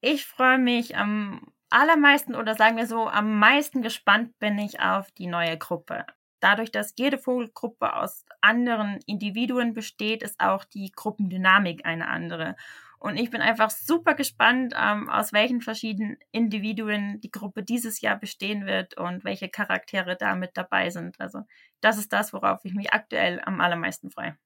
Ich 0.00 0.26
freue 0.26 0.58
mich 0.58 0.96
am 0.96 1.52
allermeisten 1.68 2.36
oder 2.36 2.54
sagen 2.54 2.76
wir 2.76 2.86
so, 2.86 3.08
am 3.08 3.40
meisten 3.40 3.82
gespannt 3.82 4.38
bin 4.38 4.56
ich 4.58 4.78
auf 4.78 5.10
die 5.10 5.26
neue 5.26 5.58
Gruppe. 5.58 6.06
Dadurch, 6.38 6.70
dass 6.70 6.94
jede 6.96 7.18
Vogelgruppe 7.18 7.94
aus 7.94 8.24
anderen 8.40 9.00
Individuen 9.06 9.74
besteht, 9.74 10.22
ist 10.22 10.38
auch 10.38 10.64
die 10.64 10.92
Gruppendynamik 10.94 11.84
eine 11.84 12.06
andere. 12.06 12.54
Und 12.98 13.16
ich 13.16 13.30
bin 13.30 13.40
einfach 13.40 13.70
super 13.70 14.14
gespannt, 14.14 14.74
ähm, 14.76 15.08
aus 15.08 15.32
welchen 15.32 15.60
verschiedenen 15.60 16.16
Individuen 16.32 17.20
die 17.20 17.30
Gruppe 17.30 17.62
dieses 17.62 18.00
Jahr 18.00 18.18
bestehen 18.18 18.66
wird 18.66 18.96
und 18.96 19.24
welche 19.24 19.48
Charaktere 19.48 20.16
da 20.16 20.34
mit 20.34 20.52
dabei 20.54 20.90
sind. 20.90 21.20
Also 21.20 21.42
das 21.80 21.98
ist 21.98 22.12
das, 22.12 22.32
worauf 22.32 22.64
ich 22.64 22.74
mich 22.74 22.92
aktuell 22.92 23.40
am 23.44 23.60
allermeisten 23.60 24.10
freue, 24.10 24.36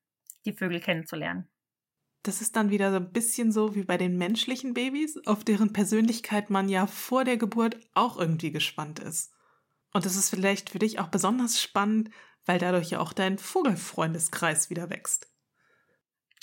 die 0.44 0.52
Vögel 0.52 0.80
kennenzulernen. 0.80 1.48
Das 2.22 2.42
ist 2.42 2.54
dann 2.56 2.70
wieder 2.70 2.90
so 2.90 2.96
ein 2.96 3.12
bisschen 3.12 3.50
so 3.50 3.74
wie 3.74 3.84
bei 3.84 3.96
den 3.96 4.18
menschlichen 4.18 4.74
Babys, 4.74 5.18
auf 5.26 5.42
deren 5.42 5.72
Persönlichkeit 5.72 6.50
man 6.50 6.68
ja 6.68 6.86
vor 6.86 7.24
der 7.24 7.38
Geburt 7.38 7.78
auch 7.94 8.18
irgendwie 8.18 8.50
gespannt 8.50 8.98
ist. 8.98 9.32
Und 9.92 10.04
das 10.04 10.16
ist 10.16 10.28
vielleicht 10.28 10.70
für 10.70 10.78
dich 10.78 10.98
auch 10.98 11.08
besonders 11.08 11.60
spannend, 11.60 12.10
weil 12.44 12.58
dadurch 12.58 12.90
ja 12.90 13.00
auch 13.00 13.12
dein 13.12 13.38
Vogelfreundeskreis 13.38 14.70
wieder 14.70 14.90
wächst. 14.90 15.29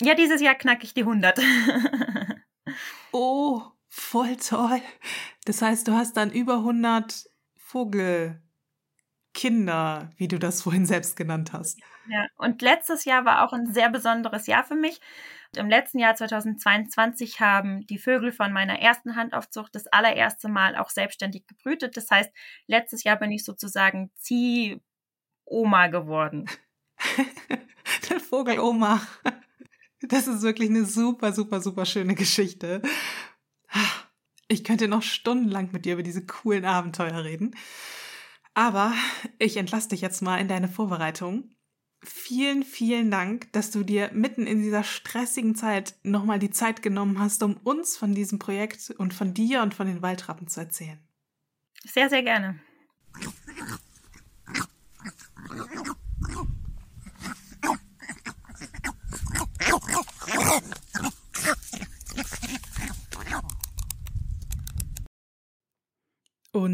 Ja, 0.00 0.14
dieses 0.14 0.40
Jahr 0.40 0.54
knacke 0.54 0.84
ich 0.84 0.94
die 0.94 1.02
100. 1.02 1.40
oh, 3.12 3.62
voll 3.88 4.36
toll. 4.36 4.80
Das 5.44 5.60
heißt, 5.62 5.88
du 5.88 5.92
hast 5.92 6.16
dann 6.16 6.30
über 6.30 6.58
100 6.58 7.28
Vogelkinder, 7.56 8.40
wie 10.16 10.28
du 10.28 10.38
das 10.38 10.62
vorhin 10.62 10.86
selbst 10.86 11.16
genannt 11.16 11.52
hast. 11.52 11.80
Ja, 12.08 12.26
und 12.36 12.62
letztes 12.62 13.04
Jahr 13.04 13.24
war 13.24 13.44
auch 13.44 13.52
ein 13.52 13.72
sehr 13.72 13.90
besonderes 13.90 14.46
Jahr 14.46 14.64
für 14.64 14.76
mich. 14.76 15.00
Im 15.56 15.68
letzten 15.68 15.98
Jahr 15.98 16.14
2022 16.14 17.40
haben 17.40 17.86
die 17.86 17.98
Vögel 17.98 18.32
von 18.32 18.52
meiner 18.52 18.80
ersten 18.80 19.16
Handaufzucht 19.16 19.74
das 19.74 19.86
allererste 19.86 20.48
Mal 20.48 20.76
auch 20.76 20.90
selbstständig 20.90 21.46
gebrütet. 21.46 21.96
Das 21.96 22.10
heißt, 22.10 22.30
letztes 22.66 23.02
Jahr 23.04 23.16
bin 23.16 23.32
ich 23.32 23.44
sozusagen 23.44 24.10
Zieh-Oma 24.16 25.88
geworden. 25.88 26.46
Der 28.10 28.20
Vogeloma. 28.20 29.00
Das 30.08 30.26
ist 30.26 30.42
wirklich 30.42 30.70
eine 30.70 30.84
super, 30.84 31.32
super, 31.32 31.60
super 31.60 31.84
schöne 31.84 32.14
Geschichte. 32.14 32.82
Ich 34.48 34.64
könnte 34.64 34.88
noch 34.88 35.02
stundenlang 35.02 35.70
mit 35.72 35.84
dir 35.84 35.94
über 35.94 36.02
diese 36.02 36.24
coolen 36.24 36.64
Abenteuer 36.64 37.24
reden. 37.24 37.54
Aber 38.54 38.92
ich 39.38 39.56
entlasse 39.56 39.90
dich 39.90 40.00
jetzt 40.00 40.22
mal 40.22 40.38
in 40.38 40.48
deine 40.48 40.68
Vorbereitung. 40.68 41.50
Vielen, 42.02 42.62
vielen 42.62 43.10
Dank, 43.10 43.52
dass 43.52 43.70
du 43.70 43.82
dir 43.82 44.10
mitten 44.12 44.46
in 44.46 44.62
dieser 44.62 44.84
stressigen 44.84 45.54
Zeit 45.54 45.96
nochmal 46.02 46.38
die 46.38 46.50
Zeit 46.50 46.80
genommen 46.80 47.18
hast, 47.18 47.42
um 47.42 47.56
uns 47.58 47.96
von 47.96 48.14
diesem 48.14 48.38
Projekt 48.38 48.90
und 48.98 49.12
von 49.12 49.34
dir 49.34 49.62
und 49.62 49.74
von 49.74 49.86
den 49.86 50.00
Waldrappen 50.00 50.48
zu 50.48 50.60
erzählen. 50.60 50.98
Sehr, 51.84 52.08
sehr 52.08 52.22
gerne. 52.22 52.58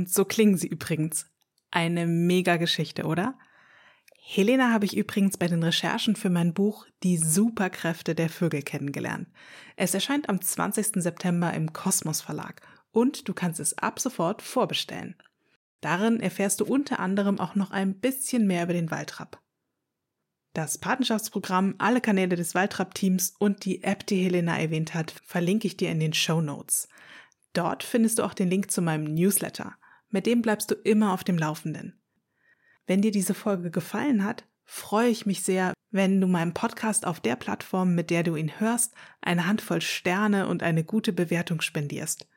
Und 0.04 0.10
so 0.10 0.26
klingen 0.26 0.58
sie 0.58 0.66
übrigens. 0.66 1.30
Eine 1.70 2.06
mega 2.06 2.58
Geschichte, 2.58 3.04
oder? 3.04 3.38
Helena 4.18 4.70
habe 4.70 4.84
ich 4.84 4.98
übrigens 4.98 5.38
bei 5.38 5.46
den 5.46 5.62
Recherchen 5.62 6.14
für 6.14 6.28
mein 6.28 6.52
Buch 6.52 6.86
Die 7.02 7.16
Superkräfte 7.16 8.14
der 8.14 8.28
Vögel 8.28 8.60
kennengelernt. 8.60 9.28
Es 9.76 9.94
erscheint 9.94 10.28
am 10.28 10.42
20. 10.42 11.02
September 11.02 11.54
im 11.54 11.72
Kosmos 11.72 12.20
Verlag 12.20 12.60
und 12.90 13.26
du 13.26 13.32
kannst 13.32 13.60
es 13.60 13.78
ab 13.78 13.98
sofort 13.98 14.42
vorbestellen. 14.42 15.16
Darin 15.80 16.20
erfährst 16.20 16.60
du 16.60 16.66
unter 16.66 17.00
anderem 17.00 17.40
auch 17.40 17.54
noch 17.54 17.70
ein 17.70 17.98
bisschen 17.98 18.46
mehr 18.46 18.64
über 18.64 18.74
den 18.74 18.90
Waltrap. 18.90 19.40
Das 20.52 20.76
Patenschaftsprogramm, 20.76 21.76
alle 21.78 22.02
Kanäle 22.02 22.36
des 22.36 22.54
Waltrap-Teams 22.54 23.36
und 23.38 23.64
die 23.64 23.82
App, 23.82 24.06
die 24.06 24.22
Helena 24.22 24.58
erwähnt 24.58 24.92
hat, 24.92 25.14
verlinke 25.24 25.66
ich 25.66 25.78
dir 25.78 25.90
in 25.90 25.98
den 25.98 26.12
Show 26.12 26.42
Notes. 26.42 26.90
Dort 27.54 27.84
findest 27.84 28.18
du 28.18 28.24
auch 28.24 28.34
den 28.34 28.50
Link 28.50 28.70
zu 28.70 28.82
meinem 28.82 29.14
Newsletter. 29.14 29.76
Mit 30.14 30.26
dem 30.26 30.42
bleibst 30.42 30.70
du 30.70 30.76
immer 30.76 31.12
auf 31.12 31.24
dem 31.24 31.36
Laufenden. 31.36 32.00
Wenn 32.86 33.02
dir 33.02 33.10
diese 33.10 33.34
Folge 33.34 33.72
gefallen 33.72 34.22
hat, 34.22 34.44
freue 34.64 35.08
ich 35.08 35.26
mich 35.26 35.42
sehr, 35.42 35.74
wenn 35.90 36.20
du 36.20 36.28
meinem 36.28 36.54
Podcast 36.54 37.04
auf 37.04 37.18
der 37.18 37.34
Plattform, 37.34 37.96
mit 37.96 38.10
der 38.10 38.22
du 38.22 38.36
ihn 38.36 38.60
hörst, 38.60 38.94
eine 39.22 39.48
Handvoll 39.48 39.80
Sterne 39.80 40.46
und 40.46 40.62
eine 40.62 40.84
gute 40.84 41.12
Bewertung 41.12 41.60
spendierst. 41.62 42.28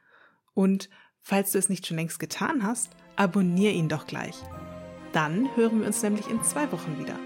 Und 0.55 0.89
falls 1.21 1.51
du 1.51 1.59
es 1.59 1.69
nicht 1.69 1.85
schon 1.85 1.97
längst 1.97 2.19
getan 2.19 2.63
hast, 2.63 2.89
abonniere 3.15 3.73
ihn 3.73 3.89
doch 3.89 4.07
gleich. 4.07 4.37
Dann 5.13 5.55
hören 5.55 5.81
wir 5.81 5.85
uns 5.85 6.01
nämlich 6.01 6.27
in 6.31 6.41
zwei 6.41 6.71
Wochen 6.71 6.97
wieder. 6.97 7.19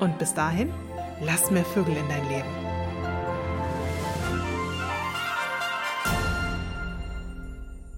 Und 0.00 0.18
bis 0.18 0.32
dahin, 0.32 0.72
lass 1.20 1.50
mehr 1.50 1.66
Vögel 1.66 1.94
in 1.94 2.08
dein 2.08 2.26
Leben. 2.30 2.67